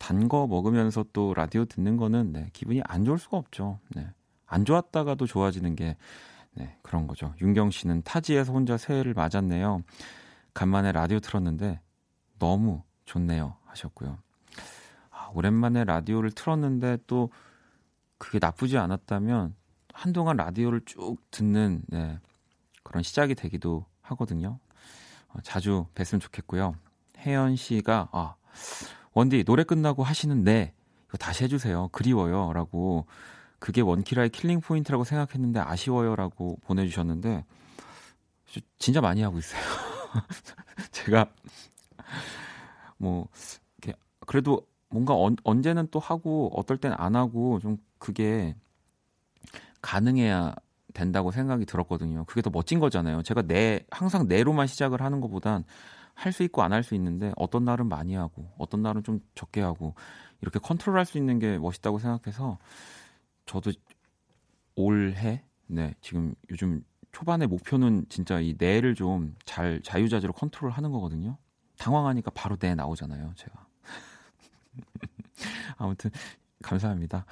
단 0.08 0.26
거 0.28 0.46
먹으면서 0.46 1.04
또 1.12 1.34
라디오 1.34 1.66
듣는 1.66 1.98
거는 1.98 2.32
네, 2.32 2.48
기분이 2.54 2.80
안 2.84 3.04
좋을 3.04 3.18
수가 3.18 3.36
없죠. 3.36 3.78
네. 3.94 4.08
안 4.46 4.64
좋았다가도 4.64 5.26
좋아지는 5.26 5.76
게 5.76 5.98
네, 6.54 6.78
그런 6.82 7.06
거죠. 7.06 7.34
윤경 7.42 7.70
씨는 7.70 8.02
타지에서 8.04 8.54
혼자 8.54 8.78
새해를 8.78 9.12
맞았네요. 9.12 9.82
간만에 10.54 10.92
라디오 10.92 11.20
틀었는데 11.20 11.80
너무 12.38 12.82
좋네요 13.04 13.56
하셨고요. 13.66 14.16
아, 15.10 15.30
오랜만에 15.34 15.84
라디오를 15.84 16.30
틀었는데 16.30 16.98
또 17.06 17.30
그게 18.16 18.38
나쁘지 18.40 18.78
않았다면 18.78 19.54
한동안 19.92 20.38
라디오를 20.38 20.80
쭉 20.86 21.18
듣는 21.30 21.82
네, 21.86 22.18
그런 22.82 23.02
시작이 23.02 23.34
되기도 23.34 23.84
하거든요. 24.00 24.58
어, 25.28 25.40
자주 25.42 25.84
뵀으면 25.94 26.18
좋겠고요. 26.22 26.74
혜연 27.18 27.56
씨가 27.56 28.08
아 28.12 28.36
원디 29.18 29.42
노래 29.42 29.64
끝나고 29.64 30.04
하시는 30.04 30.44
네 30.44 30.72
이거 31.08 31.18
다시 31.18 31.42
해주세요. 31.42 31.88
그리워요라고 31.90 33.06
그게 33.58 33.80
원키라의 33.80 34.30
killing 34.30 34.60
point라고 34.60 35.02
생각했는데 35.02 35.58
아쉬워요라고 35.58 36.60
보내주셨는데 36.62 37.44
진짜 38.78 39.00
많이 39.00 39.22
하고 39.22 39.38
있어요. 39.38 39.60
제가 40.92 41.26
뭐 42.96 43.26
그래도 44.24 44.64
뭔가 44.88 45.16
언, 45.16 45.34
언제는 45.42 45.88
또 45.90 45.98
하고 45.98 46.52
어떨 46.54 46.76
땐 46.78 46.92
안 46.96 47.16
하고 47.16 47.58
좀 47.58 47.76
그게 47.98 48.54
가능해야 49.82 50.54
된다고 50.94 51.32
생각이 51.32 51.66
들었거든요. 51.66 52.24
그게 52.26 52.40
더 52.40 52.50
멋진 52.50 52.78
거잖아요. 52.78 53.24
제가 53.24 53.42
내 53.42 53.84
항상 53.90 54.28
내로만 54.28 54.68
시작을 54.68 55.02
하는 55.02 55.20
것보단 55.20 55.64
할 56.18 56.32
수 56.32 56.42
있고 56.42 56.62
안 56.62 56.72
할 56.72 56.82
수 56.82 56.94
있는데 56.96 57.32
어떤 57.36 57.64
날은 57.64 57.88
많이 57.88 58.14
하고 58.14 58.50
어떤 58.58 58.82
날은 58.82 59.02
좀 59.04 59.20
적게 59.34 59.60
하고 59.60 59.94
이렇게 60.40 60.58
컨트롤할 60.58 61.06
수 61.06 61.16
있는 61.18 61.38
게 61.38 61.58
멋있다고 61.58 61.98
생각해서 61.98 62.58
저도 63.46 63.72
올해 64.74 65.42
네 65.66 65.94
지금 66.00 66.34
요즘 66.50 66.82
초반에 67.12 67.46
목표는 67.46 68.06
진짜 68.08 68.40
이 68.40 68.54
뇌를 68.58 68.94
좀 68.94 69.34
잘 69.44 69.80
자유자재로 69.82 70.32
컨트롤하는 70.34 70.90
거거든요. 70.90 71.36
당황하니까 71.78 72.30
바로 72.34 72.56
내 72.56 72.74
나오잖아요, 72.74 73.32
제가. 73.36 73.66
아무튼 75.78 76.10
감사합니다. 76.62 77.24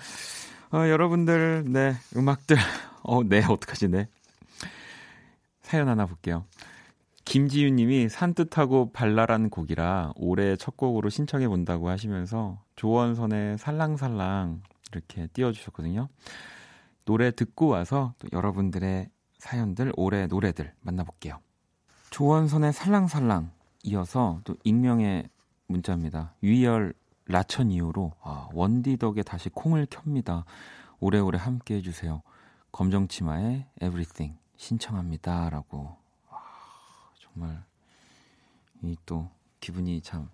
어, 0.73 0.79
여러분들 0.89 1.65
네 1.67 1.95
음악들 2.17 2.57
어네 3.03 3.45
어떡하지 3.47 3.89
네 3.89 4.09
사연 5.63 5.89
하나 5.89 6.07
볼게요. 6.07 6.45
김지윤님이 7.27 8.09
산뜻하고 8.09 8.93
발랄한 8.93 9.51
곡이라 9.51 10.13
올해 10.15 10.55
첫 10.57 10.77
곡으로 10.77 11.11
신청해 11.11 11.49
본다고 11.49 11.89
하시면서 11.91 12.63
조원선의 12.77 13.59
살랑살랑 13.59 14.63
이렇게 14.93 15.27
띄워주셨거든요. 15.33 16.09
노래 17.05 17.33
듣고 17.33 17.67
와서 17.67 18.15
또 18.21 18.29
여러분들의 18.33 19.11
사연들 19.39 19.93
올해 19.97 20.29
노래들 20.29 20.73
만나볼게요. 20.81 21.41
조원선의 22.11 22.73
살랑살랑 22.73 23.51
이어서 23.83 24.41
또 24.45 24.55
익명의 24.63 25.29
문자입니다. 25.67 26.33
유이열 26.45 26.95
라천 27.27 27.73
이후로 27.73 28.13
아, 28.23 28.49
원디 28.53 28.97
덕에 28.97 29.25
다시 29.25 29.49
콩을 29.49 29.87
켭니다. 29.87 30.45
오래오래 31.01 31.39
함께 31.39 31.75
해주세요. 31.75 32.23
검정치마의 32.71 33.67
Everything 33.83 34.39
신청합니다라고 34.57 35.97
아, 35.99 36.06
정말 37.37 37.63
이 38.83 38.97
또 39.05 39.29
기분이 39.61 40.01
참 40.01 40.29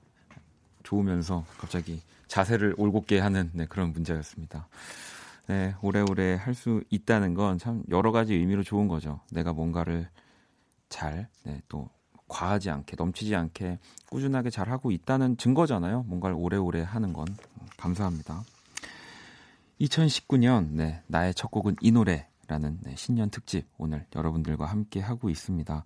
좋으면서 0.83 1.45
갑자기 1.59 2.01
자세를 2.29 2.75
올곧게 2.77 3.19
하는 3.19 3.51
네, 3.55 3.67
그런 3.67 3.93
문제였습니다. 3.93 4.69
네, 5.47 5.75
오래오래 5.83 6.35
할 6.37 6.55
수 6.55 6.83
있다는 6.91 7.35
건 7.35 7.59
참 7.59 7.83
여러 7.91 8.13
가지 8.13 8.35
의미로 8.35 8.63
좋은 8.63 8.89
거죠. 8.89 9.21
내가 9.31 9.53
뭔가를 9.53 10.09
잘, 10.89 11.29
네, 11.45 11.61
또 11.69 11.89
과하지 12.29 12.71
않게 12.71 12.97
넘치지 12.99 13.35
않게 13.35 13.79
꾸준하게 14.11 14.51
잘 14.51 14.69
하고 14.71 14.91
있다는 14.91 15.37
증거잖아요. 15.37 16.05
뭔가를 16.05 16.37
오래오래 16.39 16.83
하는 16.83 17.13
건 17.13 17.27
감사합니다. 17.79 18.43
2019년 19.81 20.69
네, 20.73 21.03
나의 21.09 21.35
첫 21.35 21.51
곡은 21.51 21.77
이 21.81 21.91
노래라는 21.91 22.79
네, 22.83 22.95
신년 22.97 23.31
특집 23.31 23.67
오늘 23.79 24.07
여러분들과 24.15 24.67
함께 24.67 25.01
하고 25.01 25.31
있습니다. 25.31 25.85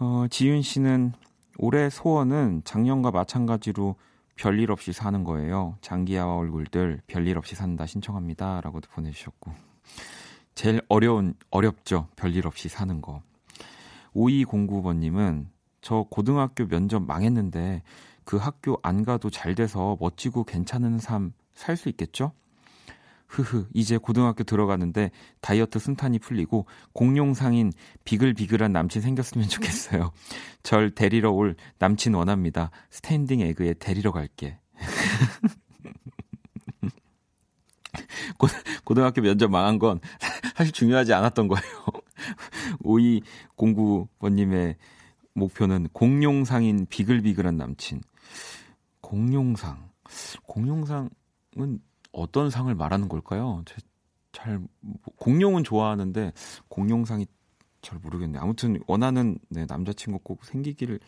어, 0.00 0.26
지윤 0.30 0.62
씨는 0.62 1.12
올해 1.58 1.90
소원은 1.90 2.62
작년과 2.64 3.10
마찬가지로 3.10 3.96
별일 4.36 4.70
없이 4.70 4.92
사는 4.92 5.24
거예요. 5.24 5.76
장기야와 5.80 6.36
얼굴들 6.36 7.02
별일 7.08 7.36
없이 7.38 7.56
산다 7.56 7.86
신청합니다 7.86 8.60
라고도 8.60 8.88
보내주셨고 8.90 9.52
제일 10.54 10.80
어려운 10.88 11.34
어렵죠 11.50 12.08
별일 12.16 12.46
없이 12.46 12.68
사는 12.68 13.00
거. 13.00 13.22
5209번님은 14.14 15.46
저 15.80 16.06
고등학교 16.08 16.66
면접 16.66 17.00
망했는데 17.02 17.82
그 18.24 18.36
학교 18.36 18.78
안 18.82 19.04
가도 19.04 19.30
잘 19.30 19.54
돼서 19.54 19.96
멋지고 20.00 20.44
괜찮은 20.44 20.98
삶 20.98 21.32
살 21.58 21.76
수 21.76 21.88
있겠죠? 21.88 22.32
흐흐, 23.28 23.66
이제 23.74 23.98
고등학교 23.98 24.42
들어가는데 24.42 25.10
다이어트 25.40 25.78
순탄히 25.78 26.18
풀리고 26.18 26.66
공룡상인 26.92 27.72
비글비글한 28.04 28.72
남친 28.72 29.02
생겼으면 29.02 29.48
좋겠어요. 29.48 30.12
절 30.62 30.94
데리러 30.94 31.30
올 31.30 31.56
남친 31.78 32.14
원합니다. 32.14 32.70
Standing 32.90 33.40
Egg의 33.40 33.74
데리러 33.74 34.12
갈게. 34.12 34.58
고, 38.38 38.46
고등학교 38.84 39.20
면접 39.20 39.50
망한 39.50 39.78
건 39.78 40.00
사실 40.54 40.72
중요하지 40.72 41.12
않았던 41.12 41.48
거예요. 41.48 41.64
5209번님의 42.82 44.76
목표는 45.34 45.88
공룡상인 45.92 46.86
비글비글한 46.86 47.56
남친. 47.56 48.00
공룡상. 49.00 49.90
공룡상은 50.46 51.10
어떤 52.12 52.50
상을 52.50 52.72
말하는 52.74 53.08
걸까요? 53.08 53.62
잘 54.32 54.60
공룡은 55.16 55.64
좋아하는데 55.64 56.32
공룡상이 56.68 57.26
잘 57.82 57.98
모르겠네. 57.98 58.38
아무튼 58.38 58.80
원하는 58.86 59.38
네, 59.48 59.66
남자친구 59.66 60.20
꼭 60.20 60.44
생기기를 60.44 61.00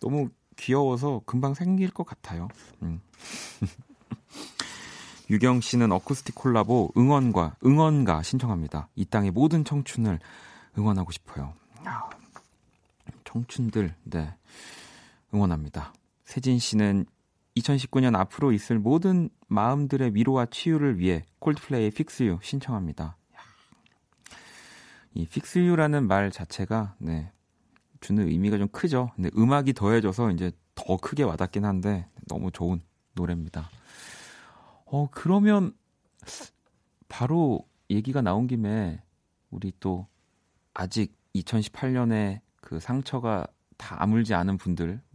너무 0.00 0.28
귀여워서 0.56 1.22
금방 1.24 1.54
생길 1.54 1.90
것 1.90 2.04
같아요. 2.04 2.48
음. 2.82 3.00
유경 5.30 5.60
씨는 5.60 5.92
어쿠스틱 5.92 6.34
콜라보 6.34 6.92
응원과 6.96 7.56
응원가 7.64 8.22
신청합니다. 8.22 8.88
이 8.96 9.04
땅의 9.04 9.30
모든 9.30 9.64
청춘을 9.64 10.18
응원하고 10.76 11.10
싶어요. 11.12 11.54
청춘들, 13.32 13.94
네. 14.04 14.34
응원합니다. 15.32 15.94
세진 16.24 16.58
씨는 16.58 17.06
2019년 17.56 18.16
앞으로 18.16 18.52
있을 18.52 18.78
모든 18.78 19.28
마음들의 19.48 20.14
위로와 20.14 20.46
치유를 20.46 20.98
위해 20.98 21.24
콜드플레이의 21.38 21.88
Fix 21.88 22.22
You 22.22 22.38
신청합니다. 22.42 23.16
이 25.14 25.22
Fix 25.22 25.58
You라는 25.58 26.06
말 26.06 26.30
자체가 26.30 26.96
네, 26.98 27.30
주는 28.00 28.26
의미가 28.26 28.58
좀 28.58 28.68
크죠. 28.68 29.10
근데 29.14 29.30
음악이 29.36 29.74
더해져서 29.74 30.30
이제 30.30 30.52
더 30.74 30.96
크게 30.96 31.22
와닿긴 31.22 31.64
한데 31.64 32.08
너무 32.28 32.50
좋은 32.50 32.80
노래입니다. 33.14 33.68
어 34.86 35.08
그러면 35.10 35.74
바로 37.08 37.68
얘기가 37.90 38.22
나온 38.22 38.46
김에 38.46 39.02
우리 39.50 39.72
또 39.80 40.06
아직 40.72 41.14
2018년에 41.34 42.40
그 42.56 42.80
상처가 42.80 43.46
다 43.76 44.02
아물지 44.02 44.32
않은 44.34 44.56
분들, 44.56 45.00
뭐 45.10 45.11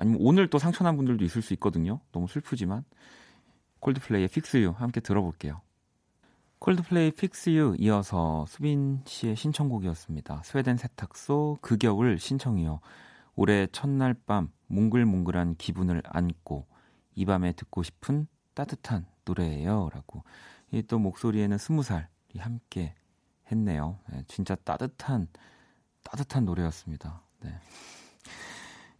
아니면 0.00 0.18
오늘 0.22 0.48
또 0.48 0.58
상처난 0.58 0.96
분들도 0.96 1.24
있을 1.24 1.42
수 1.42 1.52
있거든요. 1.54 2.00
너무 2.12 2.26
슬프지만 2.26 2.84
콜드플레이의 3.80 4.24
Fix 4.24 4.56
You 4.56 4.74
함께 4.76 5.00
들어볼게요. 5.00 5.60
콜드플레이 6.58 7.08
Fix 7.08 7.50
You 7.50 7.76
이어서 7.78 8.44
수빈 8.48 9.02
씨의 9.04 9.36
신청곡이었습니다. 9.36 10.42
스웨덴 10.44 10.76
세탁소 10.76 11.58
그 11.60 11.76
겨울 11.76 12.18
신청이요. 12.18 12.80
올해 13.36 13.66
첫날 13.68 14.14
밤 14.14 14.50
몽글몽글한 14.68 15.56
기분을 15.56 16.02
안고 16.04 16.66
이 17.14 17.24
밤에 17.24 17.52
듣고 17.52 17.82
싶은 17.82 18.26
따뜻한 18.54 19.06
노래예요라고 19.24 20.24
이 20.72 20.82
또 20.82 20.98
목소리에는 20.98 21.58
스무 21.58 21.82
살이 21.82 22.04
함께 22.38 22.94
했네요. 23.50 23.98
네, 24.10 24.22
진짜 24.28 24.54
따뜻한 24.54 25.28
따뜻한 26.02 26.44
노래였습니다. 26.44 27.22
네. 27.40 27.54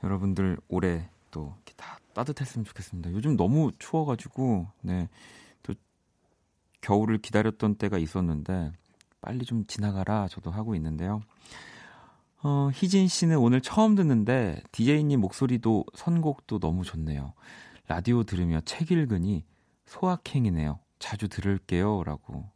여러분들 0.02 0.58
올해 0.68 1.08
또 1.30 1.54
이렇게 1.56 1.74
다 1.76 1.98
따뜻했으면 2.12 2.64
좋겠습니다. 2.64 3.12
요즘 3.12 3.36
너무 3.36 3.70
추워가지고 3.78 4.66
네. 4.82 5.08
또 5.62 5.74
겨울을 6.80 7.18
기다렸던 7.18 7.76
때가 7.76 7.98
있었는데 7.98 8.72
빨리 9.20 9.44
좀 9.44 9.66
지나가라 9.66 10.28
저도 10.28 10.50
하고 10.50 10.74
있는데요. 10.74 11.22
어, 12.42 12.70
희진 12.72 13.06
씨는 13.06 13.38
오늘 13.38 13.60
처음 13.60 13.94
듣는데 13.94 14.62
DJ님 14.72 15.20
목소리도 15.20 15.84
선곡도 15.94 16.58
너무 16.58 16.84
좋네요. 16.84 17.34
라디오 17.86 18.24
들으며 18.24 18.60
책 18.64 18.90
읽으니 18.90 19.44
소확행이네요. 19.86 20.78
자주 20.98 21.28
들을게요라고 21.28 22.48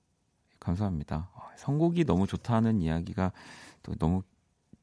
감사합니다. 0.58 1.28
어, 1.34 1.40
선곡이 1.56 2.04
너무 2.04 2.26
좋다는 2.26 2.80
이야기가 2.80 3.32
또 3.82 3.94
너무 3.96 4.22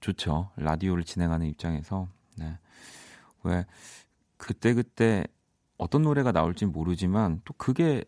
좋죠. 0.02 0.52
라디오를 0.56 1.04
진행하는 1.04 1.48
입장에서. 1.48 2.08
네. 2.42 2.58
왜 3.44 3.66
그때 4.38 4.74
그때 4.74 5.26
어떤 5.78 6.04
노래가 6.04 6.32
나올지 6.32 6.66
모르지만 6.66 7.42
또 7.46 7.54
그게 7.58 8.04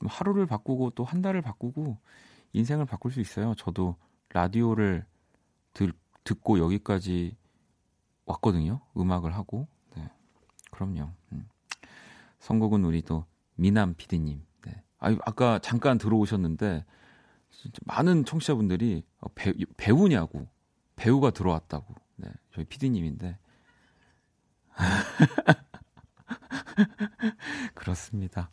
하루를 0.00 0.46
바꾸고 0.46 0.90
또 0.90 1.04
한 1.04 1.20
달을 1.22 1.42
바꾸고 1.42 1.98
인생을 2.52 2.86
바꿀 2.86 3.12
수 3.12 3.20
있어요. 3.20 3.54
저도 3.56 3.96
라디오를 4.30 5.04
들, 5.72 5.92
듣고 6.24 6.58
여기까지 6.58 7.36
왔거든요. 8.26 8.80
음악을 8.96 9.34
하고. 9.34 9.66
네. 9.96 10.08
그럼요. 10.70 11.10
음. 11.32 11.48
선곡은 12.38 12.84
우리 12.84 13.02
도 13.02 13.24
미남 13.56 13.94
PD님. 13.94 14.42
네. 14.64 14.82
아, 14.98 15.16
아까 15.26 15.58
잠깐 15.58 15.98
들어오셨는데 15.98 16.84
많은 17.84 18.24
청취자분들이 18.24 19.04
어, 19.20 19.28
배, 19.34 19.52
배우냐고 19.76 20.48
배우가 20.96 21.30
들어왔다고. 21.30 21.94
네, 22.16 22.28
저희 22.54 22.64
PD님인데. 22.64 23.38
그렇습니다. 27.74 28.48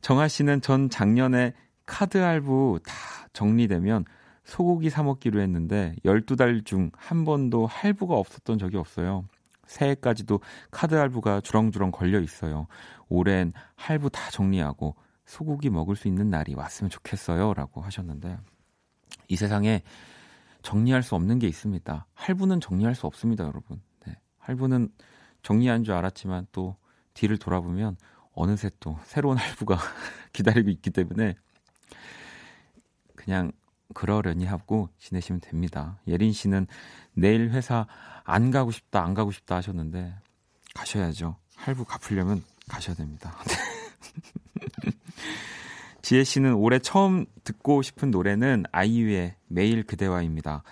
정아 0.00 0.28
씨는 0.28 0.60
전 0.60 0.90
작년에 0.90 1.54
카드 1.86 2.18
할부 2.18 2.80
다 2.84 2.94
정리되면 3.32 4.04
소고기 4.44 4.90
사 4.90 5.02
먹기로 5.02 5.40
했는데 5.40 5.94
12달 6.04 6.64
중 6.64 6.90
한 6.96 7.24
번도 7.24 7.66
할부가 7.66 8.14
없었던 8.14 8.58
적이 8.58 8.76
없어요. 8.76 9.24
새해까지도 9.66 10.40
카드 10.70 10.94
할부가 10.94 11.40
주렁주렁 11.40 11.90
걸려 11.90 12.20
있어요. 12.20 12.66
올해는 13.08 13.52
할부 13.76 14.10
다 14.10 14.30
정리하고 14.30 14.94
소고기 15.24 15.70
먹을 15.70 15.96
수 15.96 16.08
있는 16.08 16.28
날이 16.28 16.54
왔으면 16.54 16.90
좋겠어요. 16.90 17.54
라고 17.54 17.80
하셨는데 17.80 18.38
이 19.28 19.36
세상에 19.36 19.82
정리할 20.62 21.02
수 21.02 21.14
없는 21.14 21.38
게 21.38 21.46
있습니다. 21.46 22.06
할부는 22.14 22.60
정리할 22.60 22.94
수 22.94 23.06
없습니다, 23.06 23.44
여러분. 23.44 23.80
네. 24.06 24.14
할부는 24.38 24.88
정리한 25.44 25.84
줄 25.84 25.94
알았지만 25.94 26.48
또 26.50 26.74
뒤를 27.12 27.38
돌아보면 27.38 27.96
어느새 28.32 28.70
또 28.80 28.98
새로운 29.04 29.36
할부가 29.36 29.78
기다리고 30.32 30.70
있기 30.70 30.90
때문에 30.90 31.36
그냥 33.14 33.52
그러려니 33.94 34.46
하고 34.46 34.88
지내시면 34.98 35.40
됩니다. 35.40 36.00
예린 36.08 36.32
씨는 36.32 36.66
내일 37.12 37.50
회사 37.50 37.86
안 38.24 38.50
가고 38.50 38.72
싶다, 38.72 39.04
안 39.04 39.14
가고 39.14 39.30
싶다 39.30 39.56
하셨는데 39.56 40.16
가셔야죠. 40.74 41.36
할부 41.54 41.84
갚으려면 41.84 42.42
가셔야 42.68 42.96
됩니다. 42.96 43.36
지혜 46.02 46.24
씨는 46.24 46.54
올해 46.54 46.78
처음 46.78 47.26
듣고 47.44 47.82
싶은 47.82 48.10
노래는 48.10 48.64
아이유의 48.72 49.36
매일 49.46 49.84
그대와입니다. 49.84 50.62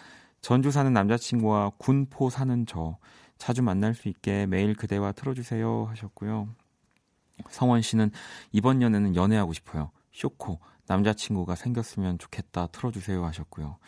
전주 0.41 0.70
사는 0.70 0.93
남자친구와 0.93 1.73
군포 1.79 2.31
사는 2.31 2.66
저 2.66 2.97
자주 3.43 3.61
만날 3.61 3.93
수 3.93 4.09
있게 4.09 4.47
매일 4.47 4.72
그대와 4.76 5.11
틀어주세요 5.11 5.86
하셨고요. 5.86 6.49
성원 7.51 7.82
씨는 7.82 8.12
이번 8.53 8.82
년에는 8.82 9.16
연애하고 9.16 9.53
싶어요. 9.53 9.90
쇼코 10.12 10.61
남자친구가 10.86 11.57
생겼으면 11.57 12.18
좋겠다 12.18 12.68
틀어주세요 12.68 13.24
하셨고요. 13.24 13.78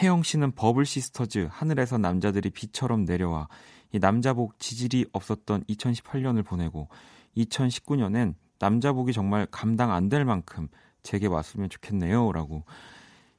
혜영 0.00 0.22
씨는 0.22 0.52
Bubble 0.52 0.86
Sisters 0.86 1.48
하늘에서 1.50 1.98
남자들이 1.98 2.50
비처럼 2.50 3.04
내려와 3.04 3.48
이 3.90 3.98
남자복 3.98 4.60
지지리 4.60 5.06
없었던 5.10 5.64
2018년을 5.64 6.46
보내고 6.46 6.88
2019년엔 7.36 8.36
남자복이 8.60 9.12
정말 9.12 9.48
감당 9.50 9.90
안 9.90 10.10
될 10.10 10.24
만큼 10.24 10.68
제게 11.02 11.26
왔으면 11.26 11.68
좋겠네요라고 11.70 12.62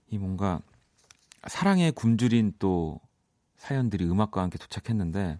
이 0.10 0.18
뭔가 0.18 0.60
사랑의 1.48 1.94
굶주린 1.94 2.52
또 2.60 3.00
사연들이 3.64 4.04
음악과 4.04 4.42
함께 4.42 4.58
도착했는데 4.58 5.40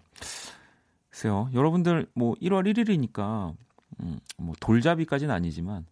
글쎄요 1.10 1.50
여러분들 1.52 2.06
뭐 2.14 2.34
1월 2.36 2.66
1일이니까 2.72 3.54
음, 4.00 4.18
뭐 4.38 4.54
돌잡이까지는 4.60 5.32
아니지만 5.34 5.84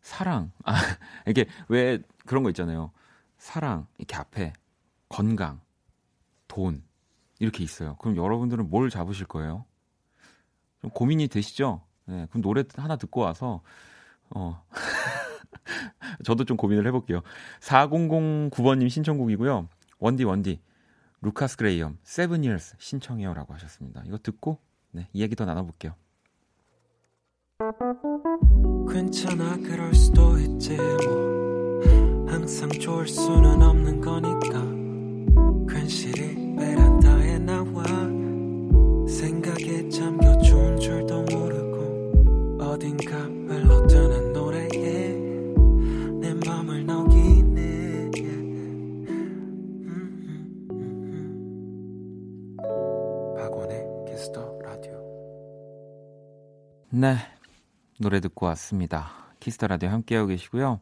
사랑. 0.00 0.52
아, 0.64 0.72
이게 1.26 1.46
왜 1.68 1.98
그런 2.26 2.44
거 2.44 2.50
있잖아요. 2.50 2.92
사랑, 3.38 3.88
이렇게 3.98 4.14
앞에 4.16 4.52
건강, 5.08 5.60
돈, 6.46 6.82
이렇게 7.40 7.64
있어요. 7.64 7.96
그럼 7.96 8.16
여러분들은 8.16 8.70
뭘 8.70 8.88
잡으실 8.88 9.26
거예요? 9.26 9.64
좀 10.80 10.90
고민이 10.90 11.26
되시죠? 11.26 11.82
네, 12.06 12.26
그럼 12.30 12.40
노래 12.40 12.62
하나 12.76 12.96
듣고 12.96 13.20
와서, 13.20 13.62
어, 14.30 14.64
저도 16.24 16.44
좀 16.44 16.56
고민을 16.56 16.86
해볼게요. 16.86 17.20
4009번님 17.60 18.88
신청곡이고요. 18.88 19.68
원디, 19.98 20.24
원디, 20.24 20.60
Lukas 21.22 21.56
Graham, 21.58 21.98
Seven 22.02 22.44
Years 22.44 22.76
신청해요 22.78 23.34
라고 23.34 23.52
하셨습니다. 23.54 24.02
이거 24.06 24.18
듣고, 24.18 24.58
네, 24.92 25.08
이야기 25.12 25.36
더 25.36 25.44
나눠볼게요. 25.44 25.94
괜찮아 28.90 29.56
그럴 29.58 29.94
수도 29.94 30.38
있지 30.38 30.76
뭐 30.76 32.26
항상 32.26 32.70
좋을 32.70 33.06
수는 33.06 33.62
없는 33.62 34.00
거니까 34.00 34.62
괜시리 35.72 36.56
베란다에 36.56 37.38
나와 37.38 37.84
생각에 39.06 39.88
잠겨 39.90 40.39
네 57.00 57.16
노래 57.98 58.20
듣고 58.20 58.44
왔습니다. 58.44 59.10
Kiss 59.40 59.56
the 59.56 59.68
Radio 59.68 59.88
함께하고 59.88 60.28
계시고요. 60.28 60.80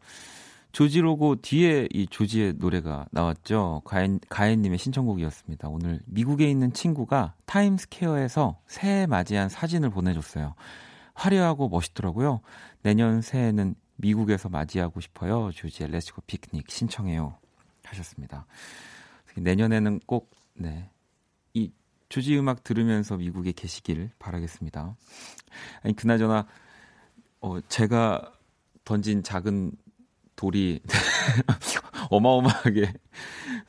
조지 0.73 1.01
로고 1.01 1.37
뒤에 1.37 1.87
이 1.93 2.09
조지의 2.09 2.55
노래가 2.57 3.07
나왔죠. 3.13 3.83
가인, 3.85 4.19
가인님의 4.29 4.79
신청곡이었습니다. 4.79 5.69
오늘 5.69 6.01
미국에 6.07 6.51
있는 6.51 6.73
친구가 6.73 7.35
타임스퀘어에서 7.47 8.59
새해 8.67 9.07
맞이한 9.07 9.49
사진을 9.49 9.91
보내줬어요. 9.91 10.57
화려하고 11.15 11.69
멋있더라고요. 11.69 12.41
내년 12.83 13.21
새해는 13.21 13.77
미국에서 13.95 14.49
맞이하고 14.49 15.01
싶어요. 15.01 15.53
조지의 15.53 15.89
Let's 15.93 16.14
Go 16.14 16.23
Picnic 16.27 16.69
신청해요. 16.69 17.39
하셨습니다. 17.85 18.45
내년에는 19.37 20.01
꼭, 20.05 20.33
네. 20.55 20.91
이 21.55 21.71
조지 22.09 22.39
음악 22.39 22.65
들으면서 22.65 23.17
미국에 23.17 23.53
계시길 23.53 24.11
바라겠습니다. 24.19 24.97
아니, 25.83 25.97
그나저나, 25.97 26.47
어, 27.41 27.61
제가 27.69 28.33
던진 28.85 29.23
작은 29.23 29.73
돌이 30.37 30.81
어마어마하게 32.11 32.93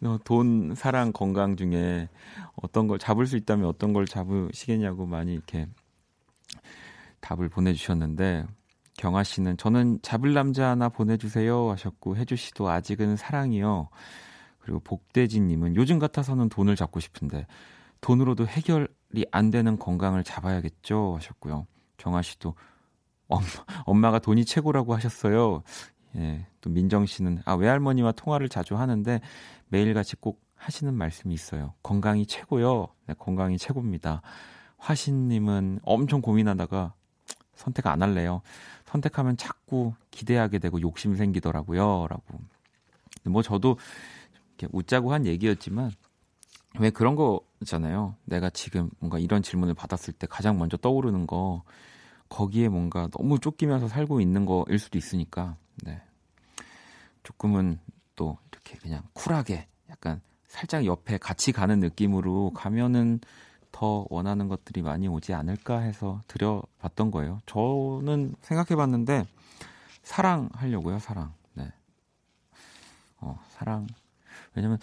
어, 0.03 0.17
돈, 0.23 0.73
사랑, 0.75 1.11
건강 1.11 1.57
중에 1.57 2.07
어떤 2.55 2.87
걸 2.87 2.99
잡을 2.99 3.25
수 3.25 3.35
있다면 3.35 3.67
어떤 3.67 3.91
걸 3.91 4.05
잡으시겠냐고 4.05 5.05
많이 5.05 5.33
이렇게 5.33 5.67
답을 7.19 7.49
보내주셨는데 7.49 8.45
경아 8.97 9.23
씨는 9.23 9.57
저는 9.57 9.99
잡을 10.01 10.33
남자 10.33 10.69
하나 10.69 10.89
보내주세요 10.89 11.69
하셨고 11.71 12.15
혜주 12.17 12.35
씨도 12.35 12.69
아직은 12.69 13.15
사랑이요. 13.15 13.89
그리고 14.59 14.79
복대진 14.81 15.47
님은 15.47 15.75
요즘 15.75 15.99
같아서는 15.99 16.49
돈을 16.49 16.75
잡고 16.75 16.99
싶은데 16.99 17.47
돈으로도 18.01 18.47
해결이 18.47 19.25
안 19.31 19.49
되는 19.49 19.77
건강을 19.77 20.23
잡아야겠죠 20.23 21.15
하셨고요. 21.17 21.67
경아 21.97 22.21
씨도 22.21 22.55
엄마, 23.27 23.45
엄마가 23.85 24.19
돈이 24.19 24.45
최고라고 24.45 24.95
하셨어요. 24.95 25.63
예, 26.15 26.47
또 26.61 26.69
민정 26.69 27.05
씨는 27.05 27.41
아 27.45 27.53
외할머니와 27.53 28.13
통화를 28.13 28.49
자주 28.49 28.75
하는데 28.75 29.21
매일같이 29.67 30.15
꼭 30.15 30.41
하시는 30.55 30.93
말씀이 30.93 31.33
있어요. 31.33 31.73
건강이 31.83 32.25
최고요. 32.25 32.87
네, 33.07 33.13
건강이 33.17 33.57
최고입니다. 33.57 34.21
화신님은 34.77 35.79
엄청 35.83 36.21
고민하다가 36.21 36.93
선택 37.55 37.87
안 37.87 38.01
할래요. 38.01 38.41
선택하면 38.85 39.37
자꾸 39.37 39.93
기대하게 40.11 40.59
되고 40.59 40.81
욕심 40.81 41.15
생기더라고요. 41.15 42.07
라고. 42.09 42.39
뭐 43.25 43.41
저도 43.41 43.77
이렇게 44.57 44.67
웃자고 44.71 45.13
한 45.13 45.25
얘기였지만 45.25 45.91
왜 46.77 46.89
그런 46.89 47.15
거 47.15 47.41
있잖아요. 47.61 48.15
내가 48.25 48.49
지금 48.49 48.89
뭔가 48.99 49.17
이런 49.17 49.41
질문을 49.41 49.73
받았을 49.73 50.13
때 50.13 50.27
가장 50.27 50.57
먼저 50.57 50.77
떠오르는 50.77 51.25
거 51.27 51.63
거기에 52.29 52.69
뭔가 52.69 53.07
너무 53.07 53.39
쫓기면서 53.39 53.87
살고 53.87 54.21
있는 54.21 54.45
거일 54.45 54.77
수도 54.77 54.97
있으니까 54.97 55.57
네. 55.83 56.01
조금은 57.23 57.79
또 58.15 58.37
이렇게 58.51 58.77
그냥 58.77 59.03
쿨하게 59.13 59.67
약간 59.89 60.21
살짝 60.47 60.85
옆에 60.85 61.17
같이 61.17 61.51
가는 61.51 61.79
느낌으로 61.79 62.51
가면은 62.53 63.19
더 63.71 64.05
원하는 64.09 64.47
것들이 64.47 64.81
많이 64.81 65.07
오지 65.07 65.33
않을까 65.33 65.79
해서 65.79 66.21
드려봤던 66.27 67.11
거예요. 67.11 67.39
저는 67.45 68.35
생각해봤는데 68.41 69.25
사랑하려고요, 70.03 70.99
사랑. 70.99 71.33
네. 71.53 71.71
어, 73.19 73.39
사랑. 73.49 73.87
왜냐면 74.55 74.79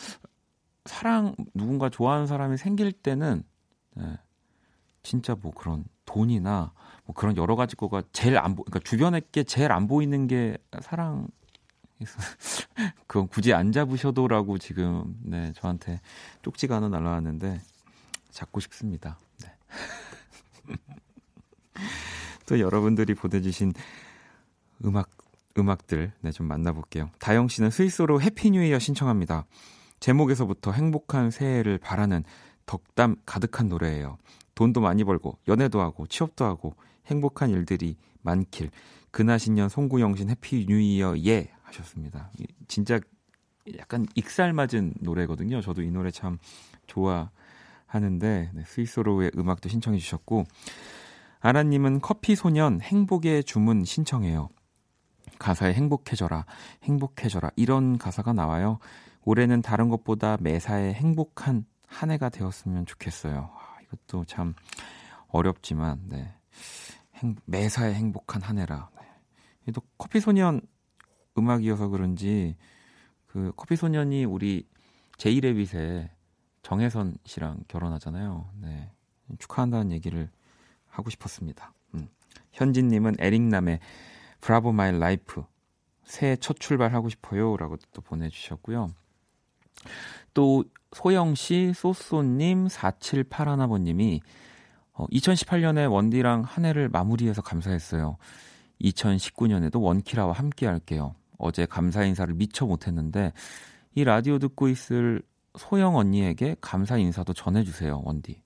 사랑 0.87 1.34
누군가 1.55 1.89
좋아하는 1.89 2.26
사람이 2.26 2.57
생길 2.57 2.93
때는 2.93 3.43
네, 3.95 4.18
진짜 5.03 5.34
뭐 5.34 5.53
그런 5.53 5.84
돈이나 6.05 6.72
뭐 7.05 7.14
그런 7.14 7.37
여러 7.37 7.57
가지 7.57 7.76
거가 7.76 8.03
제일 8.12 8.39
안 8.39 8.57
보, 8.57 8.64
그러니까 8.64 8.89
주변에 8.89 9.20
게 9.32 9.43
제일 9.45 9.72
안 9.72 9.87
보이는 9.87 10.26
게 10.26 10.59
사랑. 10.80 11.28
그건 13.07 13.26
굳이 13.28 13.55
안 13.55 13.72
잡으셔도라고 13.72 14.59
지금 14.59 15.16
네 15.22 15.53
저한테 15.55 16.01
쪽지가 16.43 16.76
하나 16.76 16.89
날라왔는데 16.89 17.61
잡고 18.30 18.61
싶습니다. 18.61 19.18
네. 19.43 20.76
또 22.47 22.61
여러분들이 22.61 23.14
보내주신 23.14 23.72
음악 24.84 25.09
음악들 25.59 26.12
네, 26.20 26.32
좀 26.32 26.47
만나볼게요. 26.47 27.11
다영 27.18 27.49
씨는 27.49 27.70
Sweet 27.70 27.93
Sorrow 27.93 28.20
Happy 28.20 28.50
New 28.50 28.62
Year 28.62 28.78
신청합니다. 28.78 29.47
제목에서부터 30.01 30.72
행복한 30.72 31.30
새해를 31.30 31.78
바라는 31.78 32.24
덕담 32.66 33.16
가득한 33.24 33.68
노래예요. 33.68 34.18
돈도 34.55 34.80
많이 34.80 35.05
벌고 35.05 35.38
연애도 35.49 35.80
하고 35.80 36.07
취업도 36.07 36.44
하고 36.44 36.74
행복한 37.07 37.51
일들이 37.51 37.97
많길. 38.22 38.70
근하신년 39.11 39.68
송구영신 39.68 40.30
Happy 40.30 40.66
New 40.68 40.89
Year 40.89 41.16
예 41.26 41.51
하셨습니다. 41.62 42.30
진짜 42.68 43.01
약간 43.78 44.07
익살맞은 44.14 44.94
노래거든요. 45.01 45.61
저도 45.61 45.82
이 45.82 45.90
노래 45.90 46.11
참 46.11 46.38
좋아하는데 46.86 48.51
네, 48.53 48.62
스위스로의 48.64 49.32
음악도 49.36 49.68
신청해 49.68 49.99
주셨고 49.99 50.44
아라님은 51.40 52.01
커피 52.01 52.34
소년 52.34 52.80
행복의 52.80 53.44
주문 53.44 53.84
신청해요. 53.84 54.49
가사에 55.38 55.74
행복해져라, 55.74 56.47
행복해져라 56.84 57.51
이런 57.57 57.99
가사가 57.99 58.32
나와요. 58.32 58.78
올해는 59.26 59.60
다른 59.60 59.88
것보다 59.88 60.38
매사에 60.40 60.94
행복한 60.94 61.66
한 61.88 62.10
해가 62.12 62.28
되었으면 62.28 62.86
좋겠어요. 62.86 63.50
아, 63.52 63.76
이것도 63.82 64.24
참 64.24 64.54
어렵지만 65.28 66.00
네. 66.08 66.32
행, 67.16 67.34
매사에 67.44 67.92
행복한 67.92 68.40
한 68.40 68.58
해라. 68.58 68.88
네. 69.64 69.72
또 69.72 69.82
커피 69.98 70.20
소년 70.20 70.60
음악이어서 71.36 71.88
그런지 71.88 72.56
그 73.26 73.52
커피 73.56 73.74
소년이 73.74 74.24
우리 74.24 74.68
제이레빗의 75.18 76.08
정혜선 76.62 77.18
씨랑 77.24 77.64
결혼하잖아요. 77.66 78.48
네. 78.60 78.92
축하한다는 79.40 79.90
얘기를 79.90 80.30
하고 80.86 81.10
싶었습니다. 81.10 81.72
음. 81.94 82.08
현진님은 82.52 83.16
에릭남의 83.18 83.80
Bravo 84.40 84.70
My 84.70 84.96
Life 84.96 85.44
새해 86.04 86.36
첫 86.36 86.60
출발하고 86.60 87.08
싶어요라고 87.08 87.76
또 87.92 88.02
보내주셨고요. 88.02 88.94
또 90.34 90.64
소영 90.92 91.34
씨, 91.34 91.72
소소님, 91.74 92.68
4781아버님이 92.68 94.20
어, 94.92 95.06
2018년에 95.08 95.90
원디랑 95.90 96.42
한 96.42 96.64
해를 96.64 96.88
마무리해서 96.88 97.42
감사했어요. 97.42 98.16
2019년에도 98.80 99.82
원키라와 99.82 100.32
함께 100.32 100.66
할게요. 100.66 101.14
어제 101.38 101.66
감사 101.66 102.04
인사를 102.04 102.32
미처 102.34 102.66
못했는데 102.66 103.32
이 103.94 104.04
라디오 104.04 104.38
듣고 104.38 104.68
있을 104.68 105.22
소영 105.58 105.96
언니에게 105.96 106.56
감사 106.60 106.96
인사도 106.96 107.32
전해주세요, 107.32 108.02
원디. 108.04 108.42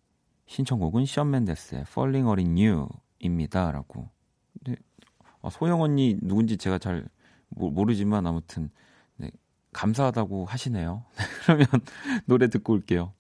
신청곡은 0.47 1.07
션 1.07 1.31
맨데스의 1.31 1.83
Falling 1.83 2.27
All 2.27 2.39
in 2.41 2.91
You입니다. 3.23 3.71
라고. 3.71 4.11
네, 4.65 4.75
아, 5.43 5.51
소영 5.51 5.81
언니 5.81 6.17
누군지 6.21 6.57
제가 6.57 6.79
잘 6.79 7.09
모르지만 7.49 8.27
아무튼 8.27 8.65
네, 8.65 8.71
감사하다고 9.73 10.47
하시네요. 10.47 11.05
그러면 11.45 11.67
노래 12.27 12.49
듣고 12.49 12.73
올게요. 12.73 13.13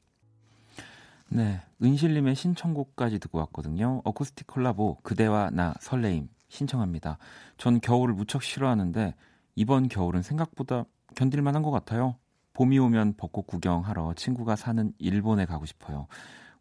네, 1.28 1.60
은실님의 1.82 2.34
신청곡까지 2.34 3.18
듣고 3.20 3.38
왔거든요. 3.38 4.00
어쿠스틱 4.04 4.46
콜라보 4.48 4.98
그대와 5.02 5.50
나 5.50 5.74
설레임 5.80 6.28
신청합니다. 6.48 7.18
전 7.56 7.80
겨울을 7.80 8.14
무척 8.14 8.42
싫어하는데 8.42 9.14
이번 9.54 9.88
겨울은 9.88 10.22
생각보다 10.22 10.84
견딜만 11.14 11.54
한 11.54 11.62
것 11.62 11.70
같아요. 11.70 12.16
봄이 12.54 12.78
오면 12.78 13.14
벚꽃 13.16 13.46
구경하러 13.46 14.14
친구가 14.14 14.56
사는 14.56 14.92
일본에 14.98 15.46
가고 15.46 15.66
싶어요. 15.66 16.08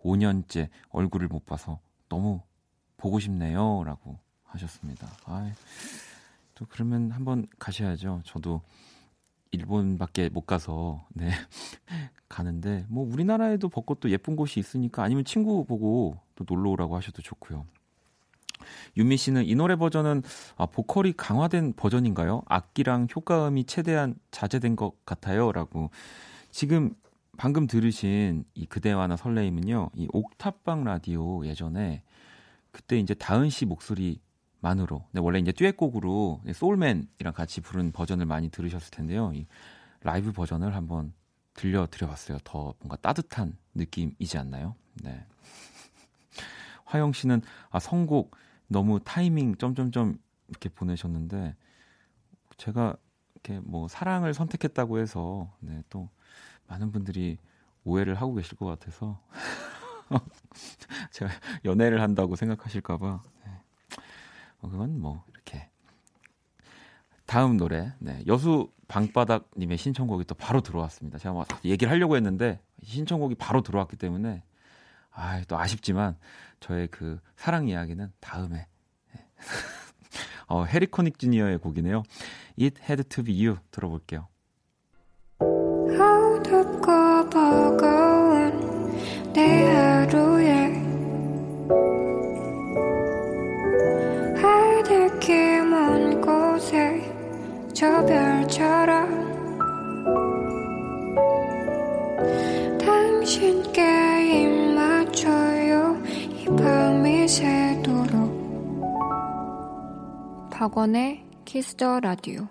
5년째 0.03 0.69
얼굴을 0.89 1.27
못 1.27 1.45
봐서 1.45 1.79
너무 2.07 2.41
보고 2.97 3.19
싶네요. 3.19 3.83
라고 3.83 4.19
하셨습니다. 4.43 5.07
아, 5.25 5.51
또 6.53 6.65
그러면 6.69 7.11
한번 7.11 7.47
가셔야죠. 7.57 8.21
저도 8.23 8.61
일본밖에 9.51 10.29
못 10.29 10.45
가서 10.45 11.05
네 11.13 11.29
가는데 12.29 12.85
뭐 12.89 13.07
우리나라에도 13.11 13.69
벚꽃도 13.69 14.09
예쁜 14.11 14.35
곳이 14.35 14.59
있으니까 14.59 15.03
아니면 15.03 15.25
친구 15.25 15.65
보고 15.65 16.19
또 16.35 16.45
놀러 16.47 16.69
오라고 16.71 16.95
하셔도 16.95 17.21
좋고요. 17.21 17.65
윤미 18.97 19.17
씨는 19.17 19.45
이 19.45 19.55
노래 19.55 19.75
버전은 19.75 20.21
아, 20.57 20.65
보컬이 20.65 21.13
강화된 21.13 21.73
버전인가요? 21.73 22.43
악기랑 22.47 23.07
효과음이 23.15 23.65
최대한 23.65 24.15
자제된 24.31 24.75
것 24.75 24.93
같아요라고 25.05 25.89
지금 26.51 26.93
방금 27.37 27.67
들으신 27.67 28.43
이 28.53 28.65
그대와나 28.65 29.15
설레임은요. 29.15 29.91
이 29.95 30.07
옥탑방 30.11 30.83
라디오 30.83 31.45
예전에 31.45 32.03
그때 32.71 32.99
이제 32.99 33.13
다은 33.13 33.49
씨 33.49 33.65
목소리 33.65 34.19
만으로. 34.61 35.05
네, 35.11 35.21
원래 35.21 35.39
이제 35.39 35.51
듀엣곡으로 35.51 36.41
소울맨이랑 36.53 37.33
같이 37.33 37.61
부른 37.61 37.91
버전을 37.91 38.25
많이 38.25 38.49
들으셨을 38.49 38.91
텐데요. 38.91 39.31
이 39.33 39.47
라이브 40.01 40.31
버전을 40.31 40.75
한번 40.75 41.13
들려드려봤어요. 41.53 42.39
더 42.43 42.73
뭔가 42.79 42.95
따뜻한 42.97 43.57
느낌이지 43.75 44.37
않나요? 44.37 44.75
네. 45.03 45.25
화영 46.85 47.13
씨는 47.13 47.41
아 47.69 47.79
선곡 47.79 48.35
너무 48.67 48.99
타이밍 49.03 49.55
점점점 49.55 50.17
이렇게 50.47 50.69
보내셨는데 50.69 51.55
제가 52.57 52.95
이렇게 53.33 53.59
뭐 53.59 53.87
사랑을 53.87 54.33
선택했다고 54.33 54.99
해서 54.99 55.53
네, 55.59 55.83
또 55.89 56.09
많은 56.67 56.91
분들이 56.91 57.37
오해를 57.83 58.15
하고 58.15 58.35
계실 58.35 58.57
것 58.57 58.65
같아서 58.65 59.19
제가 61.11 61.31
연애를 61.65 62.01
한다고 62.01 62.35
생각하실까봐 62.35 63.07
어, 63.07 63.38
그건 64.61 64.99
뭐 64.99 65.23
이렇게 65.29 65.69
다음 67.25 67.57
노래 67.57 67.93
네, 67.99 68.23
여수 68.27 68.71
방바닥님의 68.87 69.77
신청곡이 69.77 70.25
또 70.25 70.35
바로 70.35 70.61
들어왔습니다. 70.61 71.17
제가 71.19 71.33
뭐 71.33 71.45
얘기를 71.63 71.91
하려고 71.91 72.15
했는데 72.15 72.59
신청곡이 72.83 73.35
바로 73.35 73.61
들어왔기 73.61 73.97
때문에 73.97 74.43
아, 75.11 75.41
또 75.47 75.57
아쉽지만 75.57 76.17
저의 76.59 76.87
그 76.87 77.19
사랑 77.35 77.67
이야기는 77.67 78.11
다음에 78.19 78.67
네. 79.13 79.25
어, 80.47 80.63
해리코닉 80.63 81.19
주니어의 81.19 81.59
곡이네요. 81.59 82.03
It 82.59 82.81
Had 82.81 83.03
to 83.03 83.23
Be 83.23 83.45
You 83.45 83.59
들어볼게요. 83.71 84.27
어둡고 85.39 87.29
버거운 87.29 88.93
내 89.33 89.88
저 97.79 98.05
별처럼 98.05 99.07
당신께 102.77 104.43
입 104.43 104.73
맞춰요 104.75 105.95
이 106.05 106.45
밤이 106.57 107.25
새도록 107.25 108.19
박원의 110.51 111.23
Kiss 111.45 111.77
the 111.77 112.01
Radio 112.01 112.49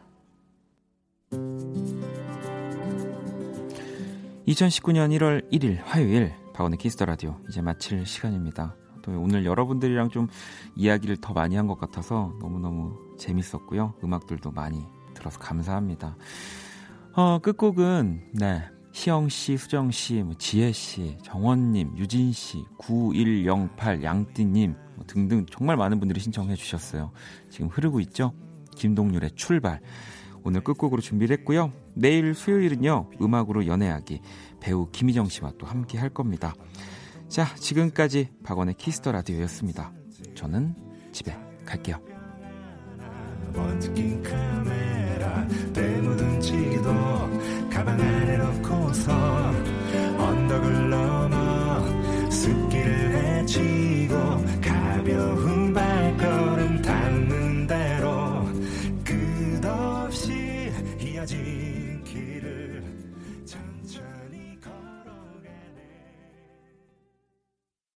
2019년 4.47 5.15
1월 5.19 5.53
1일 5.53 5.81
화요일 5.85 6.33
박원의 6.55 6.79
Kiss 6.79 6.94
the 6.94 7.05
Radio 7.05 7.37
이제 7.51 7.61
마칠 7.61 8.07
시간입니다. 8.07 8.75
또 9.03 9.13
오늘 9.21 9.45
여러분들이랑 9.45 10.09
좀 10.09 10.29
이야기를 10.75 11.19
더 11.19 11.35
많이 11.35 11.55
한 11.55 11.67
것 11.67 11.79
같아서 11.79 12.33
너무너무 12.41 12.97
재밌었고요. 13.19 13.93
음악들도 14.03 14.53
많이 14.53 14.87
들어서 15.19 15.39
감사합니다. 15.39 16.17
어, 17.15 17.39
끝곡은, 17.41 18.31
네. 18.35 18.63
시영 18.93 19.29
씨, 19.29 19.57
수정 19.57 19.91
씨, 19.91 20.23
뭐 20.23 20.35
지혜 20.35 20.73
씨, 20.73 21.19
정원님, 21.23 21.97
유진 21.99 22.33
씨, 22.33 22.65
9108 22.79 24.03
양띠님 24.03 24.75
뭐 24.97 25.07
등등 25.07 25.47
정말 25.47 25.77
많은 25.77 26.01
분들이 26.01 26.19
신청해 26.19 26.57
주셨어요. 26.57 27.13
지금 27.49 27.69
흐르고 27.69 28.01
있죠? 28.01 28.33
김동률의 28.77 29.33
출발. 29.37 29.81
오늘 30.43 30.63
끝곡으로 30.63 31.01
준비를 31.01 31.39
했고요. 31.39 31.73
내일 31.95 32.35
수요일은요, 32.35 33.11
음악으로 33.21 33.67
연애하기. 33.67 34.21
배우 34.61 34.91
김희정 34.91 35.29
씨와 35.29 35.53
또 35.59 35.67
함께 35.67 35.99
할 35.99 36.09
겁니다. 36.09 36.55
자, 37.29 37.55
지금까지 37.55 38.31
박원의 38.43 38.75
Kiss 38.75 38.97
the 38.97 39.13
Radio였습니다. 39.13 39.93
저는 40.35 40.75
집에 41.13 41.37
갈게요. 41.65 42.18
번쩍인 43.53 44.23
카메라 44.23 45.47
때묻은 45.73 46.41
지도 46.41 46.93
가방 47.71 48.01
안에 48.01 48.37
넣고서 48.39 49.13
언덕을 50.19 50.91
넘어 50.91 52.31
숲길을 52.31 53.15
헤치고 53.15 54.15
가벼운 54.61 55.73
발걸음 55.73 56.48